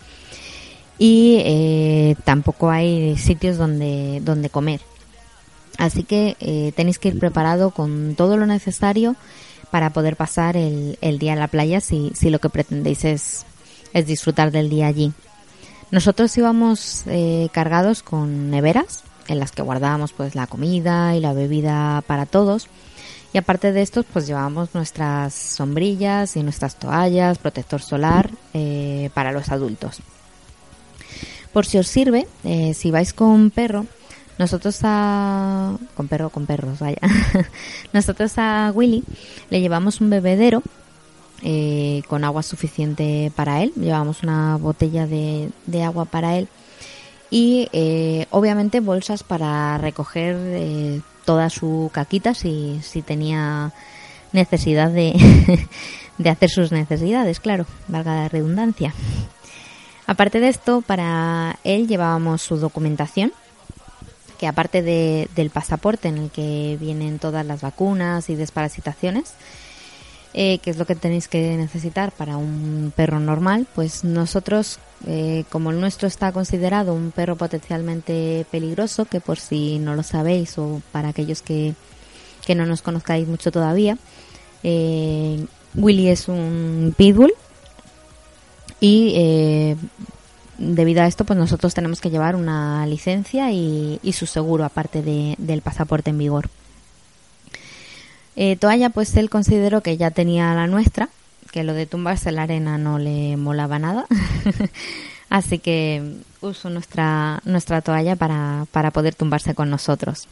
Y 0.99 1.39
eh, 1.45 2.17
tampoco 2.25 2.71
hay 2.71 3.17
sitios 3.17 3.57
donde 3.57 4.21
donde 4.23 4.51
comer. 4.51 4.81
Así 5.79 6.03
que 6.03 6.37
eh, 6.41 6.73
tenéis 6.77 6.99
que 6.99 7.09
ir 7.09 7.19
preparado 7.19 7.71
con 7.71 8.15
todo 8.15 8.37
lo 8.37 8.45
necesario 8.45 9.17
para 9.71 9.91
poder 9.91 10.17
pasar 10.17 10.57
el, 10.57 10.99
el 11.01 11.19
día 11.19 11.33
en 11.33 11.39
la 11.39 11.49
playa 11.49 11.81
si, 11.81 12.13
si 12.15 12.29
lo 12.29 12.39
que 12.39 12.51
pretendéis 12.51 13.05
es, 13.05 13.47
es 13.95 14.07
disfrutar 14.07 14.51
del 14.51 14.69
día 14.69 14.89
allí. 14.89 15.13
Nosotros 15.91 16.37
íbamos 16.37 17.05
eh, 17.07 17.49
cargados 17.53 18.03
con 18.03 18.51
neveras 18.51 19.03
en 19.31 19.39
las 19.39 19.53
que 19.53 19.63
guardábamos 19.63 20.13
pues 20.13 20.35
la 20.35 20.49
comida 20.49 21.15
y 21.15 21.21
la 21.21 21.33
bebida 21.33 22.03
para 22.07 22.27
todos 22.27 22.69
y 23.33 23.39
aparte 23.39 23.73
de 23.73 23.81
estos 23.81 24.05
pues 24.13 24.27
llevábamos 24.27 24.75
nuestras 24.75 25.33
sombrillas 25.35 26.37
y 26.37 26.43
nuestras 26.43 26.77
toallas, 26.77 27.39
protector 27.39 27.81
solar 27.81 28.29
eh, 28.55 29.11
para 29.15 29.31
los 29.31 29.51
adultos. 29.51 30.01
Por 31.53 31.65
si 31.65 31.79
os 31.79 31.87
sirve, 31.87 32.27
eh, 32.45 32.75
si 32.75 32.91
vais 32.91 33.13
con 33.13 33.51
perro, 33.51 33.87
nosotros 34.39 34.79
a... 34.83 35.77
con 35.95 36.09
perro, 36.09 36.31
con 36.31 36.47
perros, 36.47 36.81
vaya. 36.81 36.99
nosotros 37.93 38.33
a 38.37 38.73
Willy 38.75 39.05
le 39.49 39.61
llevamos 39.61 40.01
un 40.01 40.11
bebedero 40.11 40.63
eh, 41.43 42.03
con 42.09 42.25
agua 42.25 42.43
suficiente 42.43 43.31
para 43.37 43.63
él. 43.63 43.73
Llevamos 43.77 44.23
una 44.23 44.57
botella 44.57 45.07
de, 45.07 45.51
de 45.67 45.83
agua 45.85 46.05
para 46.05 46.37
él. 46.37 46.49
Y 47.31 47.69
eh, 47.73 48.27
obviamente 48.31 48.81
bolsas 48.81 49.23
para 49.23 49.79
recoger 49.79 50.37
eh, 50.39 51.01
toda 51.25 51.49
su 51.51 51.91
caquita 51.93 52.35
si, 52.35 52.81
si 52.83 53.03
tenía 53.03 53.73
necesidad 54.33 54.91
de, 54.91 55.15
de 56.19 56.31
hacer 56.31 56.51
sus 56.51 56.73
necesidades, 56.73 57.39
claro, 57.41 57.67
valga 57.89 58.15
la 58.23 58.29
redundancia. 58.29 58.93
Aparte 60.07 60.41
de 60.41 60.49
esto, 60.49 60.81
para 60.83 61.59
él 61.63 61.87
llevábamos 61.87 62.43
su 62.43 62.57
documentación, 62.57 63.33
que 64.39 64.49
aparte 64.49 64.83
de- 64.83 65.29
del 65.37 65.51
pasaporte 65.51 66.09
en 66.09 66.19
el 66.19 66.31
que 66.31 66.77
vienen 66.81 67.19
todas 67.21 67.47
las 67.47 67.61
vacunas 67.61 68.29
y 68.29 68.35
desparasitaciones, 68.35 69.35
eh, 70.35 70.59
que 70.59 70.71
es 70.71 70.77
lo 70.77 70.87
que 70.87 70.95
tenéis 70.95 71.27
que 71.29 71.57
necesitar 71.57 72.13
para 72.13 72.37
un 72.37 72.93
perro 72.95 73.19
normal, 73.21 73.67
pues 73.75 74.05
nosotros, 74.05 74.79
eh, 75.07 75.45
como 75.51 75.71
el 75.71 75.81
nuestro 75.81 76.07
está 76.09 76.31
considerado 76.33 76.95
un 76.95 77.11
perro 77.11 77.37
potencialmente 77.37 78.47
peligroso, 78.51 79.05
que 79.07 79.21
por 79.21 79.39
si 79.39 79.79
no 79.79 79.95
lo 79.97 80.03
sabéis 80.03 80.57
o 80.59 80.81
para 80.93 81.09
aquellos 81.09 81.43
que, 81.43 81.75
que 82.47 82.55
no 82.55 82.65
nos 82.67 82.83
conozcáis 82.83 83.27
mucho 83.27 83.51
todavía, 83.51 83.99
eh, 84.63 85.45
Willy 85.75 86.09
es 86.09 86.29
un 86.29 86.95
pitbull 86.97 87.33
y 88.81 89.13
eh, 89.17 89.77
debido 90.59 91.03
a 91.03 91.07
esto 91.07 91.25
pues 91.25 91.39
nosotros 91.39 91.75
tenemos 91.75 92.01
que 92.01 92.11
llevar 92.11 92.37
una 92.37 92.87
licencia 92.87 93.51
y, 93.53 93.99
su 94.13 94.27
seguro 94.27 94.65
aparte 94.65 95.03
de- 95.03 95.35
del 95.39 95.63
pasaporte 95.63 96.11
en 96.11 96.19
vigor. 96.19 96.51
Eh, 98.43 98.57
toalla, 98.57 98.89
pues 98.89 99.15
él 99.19 99.29
consideró 99.29 99.83
que 99.83 99.99
ya 99.99 100.13
tenía 100.13 100.55
la 100.55 100.67
nuestra, 100.67 101.11
que 101.53 101.63
lo 101.63 101.75
de 101.75 101.85
tumbarse 101.85 102.31
en 102.31 102.37
la 102.37 102.45
arena 102.45 102.79
no 102.79 102.99
le 102.99 103.37
molaba 103.37 103.79
nada. 103.79 104.07
Así 105.29 105.59
que 105.59 106.15
usó 106.41 106.71
nuestra, 106.71 107.43
nuestra 107.45 107.83
toalla 107.83 108.17
para, 108.17 108.65
para 108.73 108.93
poder 108.93 109.15
tumbarse 109.15 109.55
con 109.55 109.69
nosotros. 109.69 110.27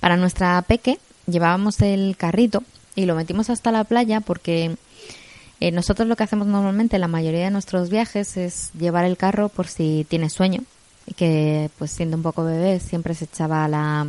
Para 0.00 0.16
nuestra 0.16 0.62
peque 0.62 0.98
llevábamos 1.26 1.78
el 1.82 2.16
carrito 2.16 2.62
y 2.94 3.04
lo 3.04 3.16
metimos 3.16 3.50
hasta 3.50 3.70
la 3.70 3.84
playa 3.84 4.20
porque 4.20 4.74
eh, 5.60 5.72
nosotros 5.72 6.08
lo 6.08 6.16
que 6.16 6.24
hacemos 6.24 6.46
normalmente 6.46 6.96
en 6.96 7.02
la 7.02 7.08
mayoría 7.08 7.44
de 7.44 7.50
nuestros 7.50 7.90
viajes 7.90 8.38
es 8.38 8.70
llevar 8.72 9.04
el 9.04 9.18
carro 9.18 9.50
por 9.50 9.66
si 9.66 10.06
tiene 10.08 10.30
sueño. 10.30 10.62
Y 11.04 11.12
que 11.12 11.68
pues 11.76 11.90
siendo 11.90 12.16
un 12.16 12.22
poco 12.22 12.44
bebé 12.44 12.80
siempre 12.80 13.14
se 13.14 13.26
echaba 13.26 13.68
la, 13.68 14.06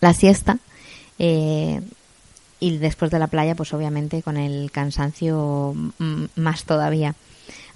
la 0.00 0.14
siesta. 0.14 0.60
Eh, 1.18 1.80
y 2.58 2.78
después 2.78 3.10
de 3.10 3.18
la 3.18 3.26
playa, 3.26 3.54
pues 3.54 3.72
obviamente 3.74 4.22
con 4.22 4.36
el 4.36 4.70
cansancio 4.70 5.74
más 6.36 6.64
todavía. 6.64 7.14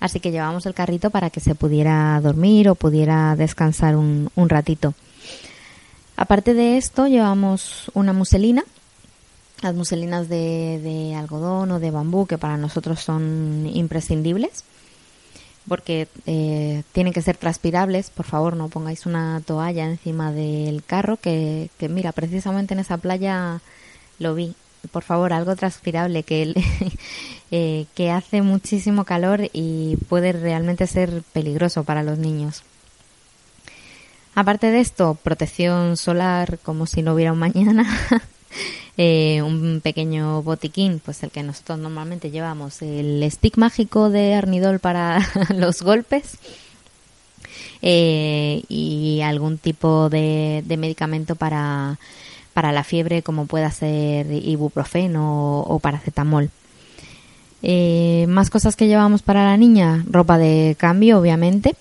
Así 0.01 0.19
que 0.21 0.31
llevamos 0.31 0.65
el 0.65 0.75
carrito 0.75 1.11
para 1.11 1.31
que 1.31 1.41
se 1.41 1.55
pudiera 1.55 2.19
dormir 2.23 2.69
o 2.69 2.75
pudiera 2.75 3.37
descansar 3.37 3.97
un, 3.97 4.31
un 4.35 4.49
ratito. 4.49 4.95
Aparte 6.17 6.55
de 6.55 6.79
esto, 6.79 7.07
llevamos 7.07 7.91
una 7.95 8.13
muselina, 8.13 8.65
las 9.63 9.75
muselinas 9.75 10.29
de, 10.29 10.81
de 10.83 11.15
algodón 11.15 11.71
o 11.73 11.81
de 11.81 11.91
bambú, 11.91 12.27
que 12.27 12.39
para 12.39 12.57
nosotros 12.57 13.01
son 13.01 13.69
imprescindibles. 13.73 14.65
Porque 15.69 16.09
eh, 16.27 16.83
tienen 16.93 17.13
que 17.13 17.23
ser 17.23 17.37
transpirables. 17.37 18.11
Por 18.11 18.27
favor, 18.27 18.57
no 18.57 18.69
pongáis 18.69 19.07
una 19.07 19.41
toalla 19.45 19.85
encima 19.87 20.33
del 20.33 20.83
carro, 20.85 21.17
que, 21.17 21.71
que 21.79 21.89
mira, 21.89 22.13
precisamente 22.13 22.75
en 22.75 22.81
esa 22.81 22.99
playa 22.99 23.61
lo 24.19 24.35
vi. 24.35 24.55
Por 24.93 25.03
favor, 25.03 25.33
algo 25.33 25.57
transpirable, 25.57 26.23
que, 26.23 26.55
eh, 27.51 27.87
que 27.95 28.11
hace 28.11 28.43
muchísimo 28.43 29.05
calor 29.05 29.51
y 29.53 29.97
puede 30.09 30.33
realmente 30.33 30.87
ser 30.87 31.23
peligroso 31.33 31.85
para 31.85 32.03
los 32.03 32.19
niños. 32.19 32.63
Aparte 34.35 34.71
de 34.71 34.81
esto, 34.81 35.19
protección 35.23 35.97
solar 35.97 36.59
como 36.63 36.87
si 36.87 37.03
no 37.03 37.15
hubiera 37.15 37.33
un 37.33 37.39
mañana. 37.39 37.85
Eh, 38.97 39.41
un 39.43 39.81
pequeño 39.83 40.43
botiquín, 40.43 41.01
pues 41.03 41.23
el 41.23 41.31
que 41.31 41.43
nosotros 41.43 41.79
normalmente 41.79 42.31
llevamos, 42.31 42.83
el 42.83 43.25
stick 43.31 43.57
mágico 43.57 44.11
de 44.11 44.35
Arnidol 44.35 44.79
para 44.79 45.21
los 45.55 45.83
golpes 45.83 46.39
eh, 47.83 48.63
y 48.69 49.21
algún 49.23 49.59
tipo 49.59 50.11
de, 50.11 50.63
medicamento 50.79 51.35
para, 51.35 51.99
para 52.53 52.73
la 52.73 52.85
fiebre 52.85 53.23
como 53.23 53.47
pueda 53.47 53.71
ser 53.71 54.31
ibuprofeno 54.31 55.61
o, 55.61 55.79
paracetamol. 55.79 56.51
Eh, 57.63 58.27
más 58.29 58.51
cosas 58.51 58.77
que 58.77 58.87
llevamos 58.87 59.23
para 59.23 59.45
la 59.45 59.57
niña, 59.57 60.05
ropa 60.11 60.39
de 60.39 60.77
cambio, 60.79 61.19
obviamente. 61.19 61.75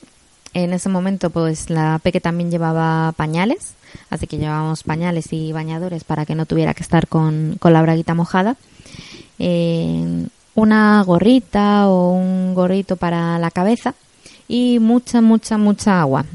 En 0.54 0.74
ese 0.74 0.89
momento, 0.89 1.30
pues 1.30 1.70
la 1.70 2.00
Peque 2.02 2.22
también 2.22 2.50
llevaba 2.50 3.12
pañales, 3.16 3.74
así 4.10 4.26
que 4.26 4.38
llevábamos 4.38 4.84
pañales 4.84 5.32
y 5.32 5.52
bañadores 5.52 6.04
para 6.04 6.26
que 6.26 6.36
no 6.36 6.45
tuviera 6.45 6.74
que 6.74 6.84
estar 6.84 7.08
con, 7.08 7.58
la 7.62 7.82
braguita 7.82 8.16
mojada. 8.16 8.56
Eh, 9.38 10.28
una 10.56 11.02
gorrita 11.04 11.88
o 11.88 12.12
un 12.12 12.54
gorrito 12.54 12.97
para 12.97 13.39
la 13.39 13.52
cabeza 13.52 13.93
y 14.47 14.80
mucha, 14.80 15.22
mucha, 15.22 15.58
mucha 15.58 16.02
agua. 16.02 16.26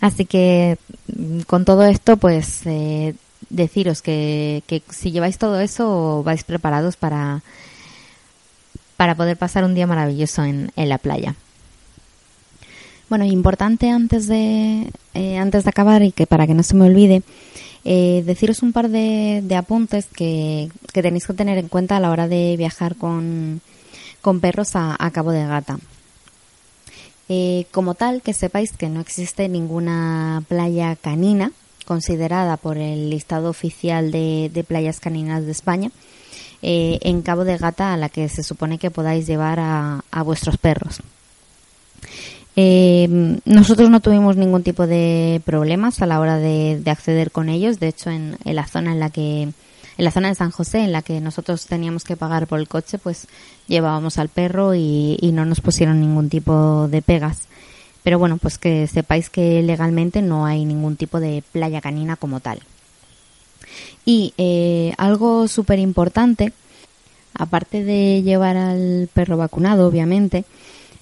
Así 0.00 0.24
que 0.24 0.78
mm, 1.16 1.40
con 1.40 1.64
todo 1.64 1.84
esto, 1.84 2.16
pues 2.16 2.60
eh, 2.66 3.14
deciros 3.48 4.02
que, 4.02 4.62
que, 4.66 4.82
si 4.90 5.10
lleváis 5.10 5.38
todo 5.38 5.60
eso, 5.60 6.22
vais 6.22 6.44
preparados 6.44 6.96
para, 6.96 7.42
para 8.96 9.14
poder 9.14 9.36
pasar 9.36 9.64
un 9.64 9.74
día 9.74 9.86
maravilloso 9.86 10.44
en, 10.44 10.70
en 10.76 10.88
la 10.88 10.98
playa. 10.98 11.34
Bueno, 13.10 13.24
importante 13.24 13.90
antes 13.90 14.28
de, 14.28 14.88
eh, 15.14 15.36
antes 15.36 15.64
de 15.64 15.70
acabar 15.70 16.04
y 16.04 16.12
que 16.12 16.28
para 16.28 16.46
que 16.46 16.54
no 16.54 16.62
se 16.62 16.76
me 16.76 16.84
olvide, 16.84 17.24
eh, 17.84 18.22
deciros 18.24 18.62
un 18.62 18.72
par 18.72 18.88
de, 18.88 19.42
apuntes 19.56 20.06
que, 20.06 20.70
tenéis 20.92 21.26
que 21.26 21.34
tener 21.34 21.58
en 21.58 21.66
cuenta 21.66 21.96
a 21.96 22.00
la 22.00 22.12
hora 22.12 22.28
de 22.28 22.54
viajar 22.56 22.94
con, 22.94 23.60
perros 24.40 24.76
a, 24.76 25.10
Cabo 25.12 25.32
de 25.32 25.44
Gata. 25.44 25.80
Eh, 27.28 27.66
como 27.72 27.94
tal, 27.94 28.22
que 28.22 28.32
sepáis 28.32 28.70
que 28.70 28.88
no 28.88 29.00
existe 29.00 29.48
ninguna 29.48 30.44
playa 30.46 30.94
canina 30.94 31.50
considerada 31.86 32.58
por 32.58 32.78
el 32.78 33.10
listado 33.10 33.50
oficial 33.50 34.12
de, 34.12 34.64
playas 34.68 35.00
caninas 35.00 35.44
de 35.46 35.50
España 35.50 35.90
en 36.62 37.22
Cabo 37.22 37.44
de 37.44 37.56
Gata 37.56 37.92
a 37.92 37.96
la 37.96 38.08
que 38.08 38.28
se 38.28 38.44
supone 38.44 38.78
que 38.78 38.92
podáis 38.92 39.26
llevar 39.26 39.58
a, 39.58 40.04
a 40.12 40.22
vuestros 40.22 40.58
perros. 40.58 41.02
Eh, 42.56 43.38
nosotros 43.44 43.90
no 43.90 44.00
tuvimos 44.00 44.36
ningún 44.36 44.62
tipo 44.62 44.86
de 44.86 45.40
problemas 45.44 46.02
a 46.02 46.06
la 46.06 46.20
hora 46.20 46.36
de, 46.36 46.82
acceder 46.86 47.30
con 47.30 47.48
ellos. 47.48 47.78
De 47.80 47.88
hecho, 47.88 48.10
en, 48.10 48.36
la 48.44 48.66
zona 48.66 48.92
en 48.92 49.00
la 49.00 49.10
que, 49.10 49.42
en 49.42 49.54
la 49.96 50.10
zona 50.10 50.28
de 50.28 50.34
San 50.34 50.50
José, 50.50 50.80
en 50.80 50.92
la 50.92 51.02
que 51.02 51.20
nosotros 51.20 51.66
teníamos 51.66 52.04
que 52.04 52.16
pagar 52.16 52.46
por 52.46 52.58
el 52.58 52.68
coche, 52.68 52.98
pues 52.98 53.28
llevábamos 53.68 54.18
al 54.18 54.28
perro 54.28 54.74
y, 54.74 55.18
no 55.32 55.44
nos 55.44 55.60
pusieron 55.60 56.00
ningún 56.00 56.28
tipo 56.28 56.88
de 56.88 57.02
pegas. 57.02 57.46
Pero 58.02 58.18
bueno, 58.18 58.38
pues 58.38 58.58
que 58.58 58.86
sepáis 58.86 59.30
que 59.30 59.62
legalmente 59.62 60.22
no 60.22 60.46
hay 60.46 60.64
ningún 60.64 60.96
tipo 60.96 61.20
de 61.20 61.44
playa 61.52 61.80
canina 61.80 62.16
como 62.16 62.40
tal. 62.40 62.60
Y 64.04 64.32
eh, 64.38 64.94
algo 64.96 65.46
súper 65.46 65.78
importante, 65.78 66.52
aparte 67.34 67.84
de 67.84 68.22
llevar 68.22 68.56
al 68.56 69.08
perro 69.12 69.36
vacunado, 69.36 69.86
obviamente, 69.86 70.44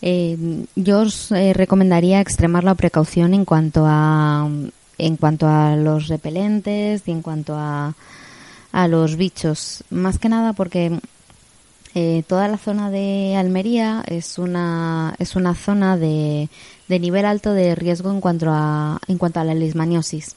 eh, 0.02 0.64
yo 0.76 1.00
os 1.00 1.32
eh, 1.32 1.52
recomendaría 1.52 2.20
extremar 2.20 2.64
la 2.64 2.74
precaución 2.74 3.34
en 3.34 3.44
cuanto 3.44 3.84
a 3.86 4.48
en 4.98 5.16
cuanto 5.16 5.46
a 5.46 5.76
los 5.76 6.08
repelentes 6.08 7.02
y 7.06 7.10
en 7.12 7.22
cuanto 7.22 7.54
a, 7.56 7.94
a 8.72 8.88
los 8.88 9.16
bichos. 9.16 9.84
Más 9.90 10.18
que 10.18 10.28
nada 10.28 10.52
porque 10.52 10.98
eh, 11.94 12.22
toda 12.26 12.48
la 12.48 12.58
zona 12.58 12.90
de 12.90 13.36
Almería 13.36 14.02
es 14.06 14.38
una 14.38 15.14
es 15.18 15.36
una 15.36 15.54
zona 15.54 15.96
de, 15.96 16.48
de 16.88 16.98
nivel 16.98 17.24
alto 17.24 17.52
de 17.52 17.74
riesgo 17.74 18.10
en 18.10 18.20
cuanto 18.20 18.50
a 18.50 18.98
en 19.08 19.18
cuanto 19.18 19.40
a 19.40 19.44
la 19.44 19.54
lismaniosis. 19.54 20.36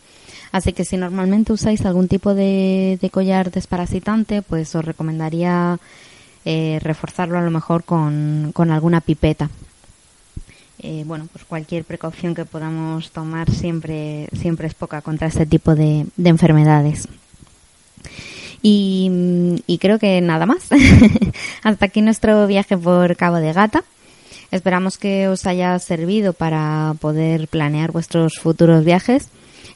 Así 0.52 0.74
que 0.74 0.86
si 0.86 0.98
normalmente 0.98 1.54
usáis 1.54 1.86
algún 1.86 2.08
tipo 2.08 2.34
de, 2.34 3.00
de 3.02 3.10
collar 3.10 3.52
desparasitante, 3.52 4.42
pues 4.42 4.76
os 4.76 4.84
recomendaría 4.84 5.80
eh, 6.46 6.80
reforzarlo 6.82 7.38
a 7.38 7.42
lo 7.42 7.52
mejor 7.52 7.84
con, 7.84 8.52
con 8.54 8.72
alguna 8.72 9.02
pipeta. 9.02 9.50
Eh, 10.80 11.04
bueno, 11.06 11.28
pues 11.32 11.46
cualquier 11.46 11.84
precaución 11.84 12.34
que 12.34 12.46
podamos 12.46 13.12
tomar 13.12 13.52
siempre, 13.52 14.28
siempre 14.34 14.68
es 14.68 14.74
poca 14.74 15.02
contra 15.02 15.28
este 15.28 15.46
tipo 15.46 15.76
de, 15.76 16.08
de 16.18 16.30
enfermedades. 16.30 17.08
Y, 18.64 19.62
y, 19.68 19.78
creo 19.78 20.00
que 20.00 20.22
nada 20.22 20.46
más. 20.46 20.70
Hasta 21.64 21.86
aquí 21.86 22.02
nuestro 22.02 22.48
viaje 22.48 22.78
por 22.78 23.16
Cabo 23.16 23.38
de 23.38 23.54
Gata. 23.54 23.84
Esperamos 24.52 24.98
que 24.98 25.28
os 25.28 25.46
haya 25.46 25.78
servido 25.80 26.34
para 26.34 26.96
poder 27.00 27.48
planear 27.48 27.92
vuestros 27.92 28.40
futuros 28.40 28.84
viajes 28.84 29.30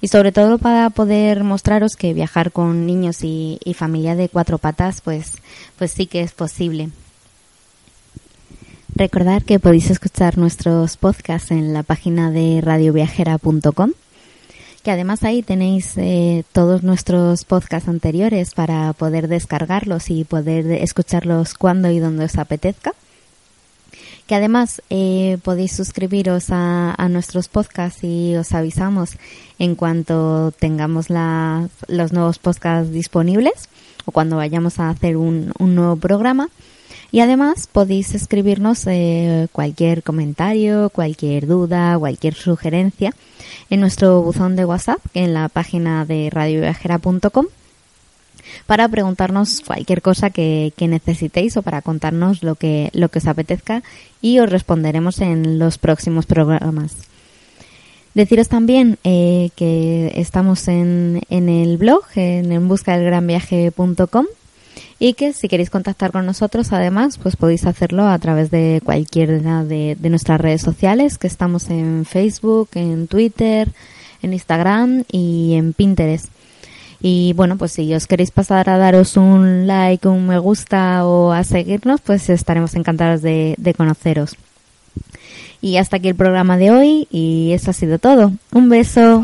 y 0.06 0.08
sobre 0.08 0.32
todo 0.32 0.60
para 0.60 0.91
poder 0.91 1.43
mostraros 1.43 1.95
que 1.95 2.14
viajar 2.14 2.51
con 2.51 2.86
niños 2.86 3.24
y, 3.24 3.58
familia 3.76 4.16
de 4.16 4.30
cuatro 4.30 4.60
patas 4.60 5.01
pues, 5.01 5.32
pues 5.80 5.93
sí 5.93 6.06
que 6.06 6.22
es 6.22 6.32
posible. 6.32 6.91
Recordar 8.93 9.43
que 9.43 9.60
podéis 9.60 9.89
escuchar 9.89 10.38
nuestros 10.38 10.95
podcasts 10.97 11.49
en 11.49 11.74
la 11.74 11.82
página 11.82 12.30
de 12.30 12.62
radioviajera.com, 12.62 13.93
que 14.84 14.91
además 14.91 15.24
ahí 15.24 15.41
tenéis 15.41 15.93
eh, 15.97 16.43
todos 16.51 16.84
nuestros 16.84 17.43
podcasts 17.43 17.89
anteriores 17.89 18.53
para 18.53 18.93
poder 18.93 19.28
descargarlos 19.28 20.12
y 20.12 20.24
poder 20.24 20.72
escucharlos 20.84 21.56
cuando 21.56 21.89
y 21.89 21.97
donde 21.97 22.26
os 22.26 22.38
apetezca 22.38 22.93
que 24.28 24.36
además 24.36 24.82
eh, 24.90 25.38
podéis 25.44 25.74
suscribiros 25.74 26.48
a, 26.50 26.96
nuestros 27.10 27.48
podcasts 27.48 28.04
y 28.04 28.36
os 28.36 28.52
avisamos 28.54 29.18
en 29.60 29.76
cuanto 29.76 30.52
tengamos 30.52 31.08
los 31.10 32.14
nuevos 32.14 32.40
podcasts 32.40 32.92
disponibles 32.92 33.70
o 34.06 34.12
cuando 34.12 34.38
vayamos 34.38 34.80
a 34.80 34.90
hacer 34.90 35.18
un, 35.18 35.52
nuevo 35.60 35.96
programa. 35.98 36.50
Y 37.12 37.22
además 37.22 37.68
podéis 37.72 38.14
escribirnos 38.16 38.86
eh, 38.88 39.48
cualquier 39.52 40.04
comentario, 40.04 40.90
cualquier 40.90 41.48
duda, 41.48 41.98
cualquier 41.98 42.34
sugerencia 42.34 43.14
en 43.70 43.80
nuestro 43.80 44.22
buzón 44.22 44.56
de 44.56 44.66
WhatsApp 44.66 45.00
en 45.14 45.34
la 45.34 45.48
página 45.48 46.06
de 46.06 46.30
radioviajera.com 46.32 47.46
para 48.66 48.88
preguntarnos 48.88 49.62
cualquier 49.66 50.01
cosa 50.01 50.30
que, 50.30 50.74
necesitéis 50.78 51.58
o 51.58 51.62
para 51.62 51.82
contarnos 51.82 52.43
lo 52.43 52.56
que, 52.56 52.89
lo 52.93 53.10
que 53.10 53.20
os 53.20 53.28
apetezca 53.28 53.84
y 54.22 54.39
os 54.39 54.49
responderemos 54.49 55.20
en 55.22 55.60
los 55.60 55.78
próximos 55.78 56.26
programas. 56.26 56.95
Deciros 58.14 58.47
también 58.47 58.97
eh, 59.03 59.49
que 59.56 60.14
estamos 60.16 60.68
en, 60.70 61.22
en 61.30 61.49
el 61.49 61.78
blog, 61.78 62.03
en, 62.16 62.51
en 62.51 62.68
buscadelgranviaje.com 62.68 64.26
y 64.99 65.14
que 65.14 65.34
si 65.34 65.49
queréis 65.49 65.70
contactar 65.70 66.12
con 66.12 66.26
nosotros 66.26 66.72
además 66.72 67.18
pues 67.18 67.36
podéis 67.36 67.66
hacerlo 67.66 68.08
a 68.08 68.18
través 68.20 68.51
de 68.51 68.82
cualquiera 68.84 69.64
de, 69.64 69.97
de 69.99 70.10
nuestras 70.10 70.39
redes 70.39 70.62
sociales 70.62 71.18
que 71.18 71.28
estamos 71.28 71.70
en 71.70 72.06
Facebook, 72.06 72.70
en 72.76 73.08
Twitter, 73.08 73.70
en 74.22 74.34
Instagram 74.34 75.03
y 75.12 75.53
en 75.56 75.74
Pinterest. 75.74 76.35
Y 77.08 77.34
bueno, 77.34 77.56
pues 77.56 77.74
si 77.74 77.93
os 77.93 78.08
queréis 78.08 78.32
pasar 78.32 78.68
a 78.68 78.80
daros 78.80 79.16
un 79.16 79.68
like, 79.68 80.08
un 80.08 80.26
me 80.26 80.39
gusta 80.39 81.06
o 81.06 81.34
a 81.34 81.43
seguirnos, 81.43 82.01
pues 82.01 82.32
estaremos 82.32 82.74
encantados 82.74 83.22
de, 83.22 83.76
conoceros. 83.78 84.36
Y 85.62 85.78
hasta 85.78 85.97
aquí 85.97 86.08
el 86.08 86.16
programa 86.16 86.58
de 86.58 86.72
hoy 86.72 87.08
y 87.12 87.51
eso 87.51 87.70
ha 87.70 87.74
sido 87.74 87.99
todo. 87.99 88.32
Un 88.51 88.70
beso. 88.70 89.24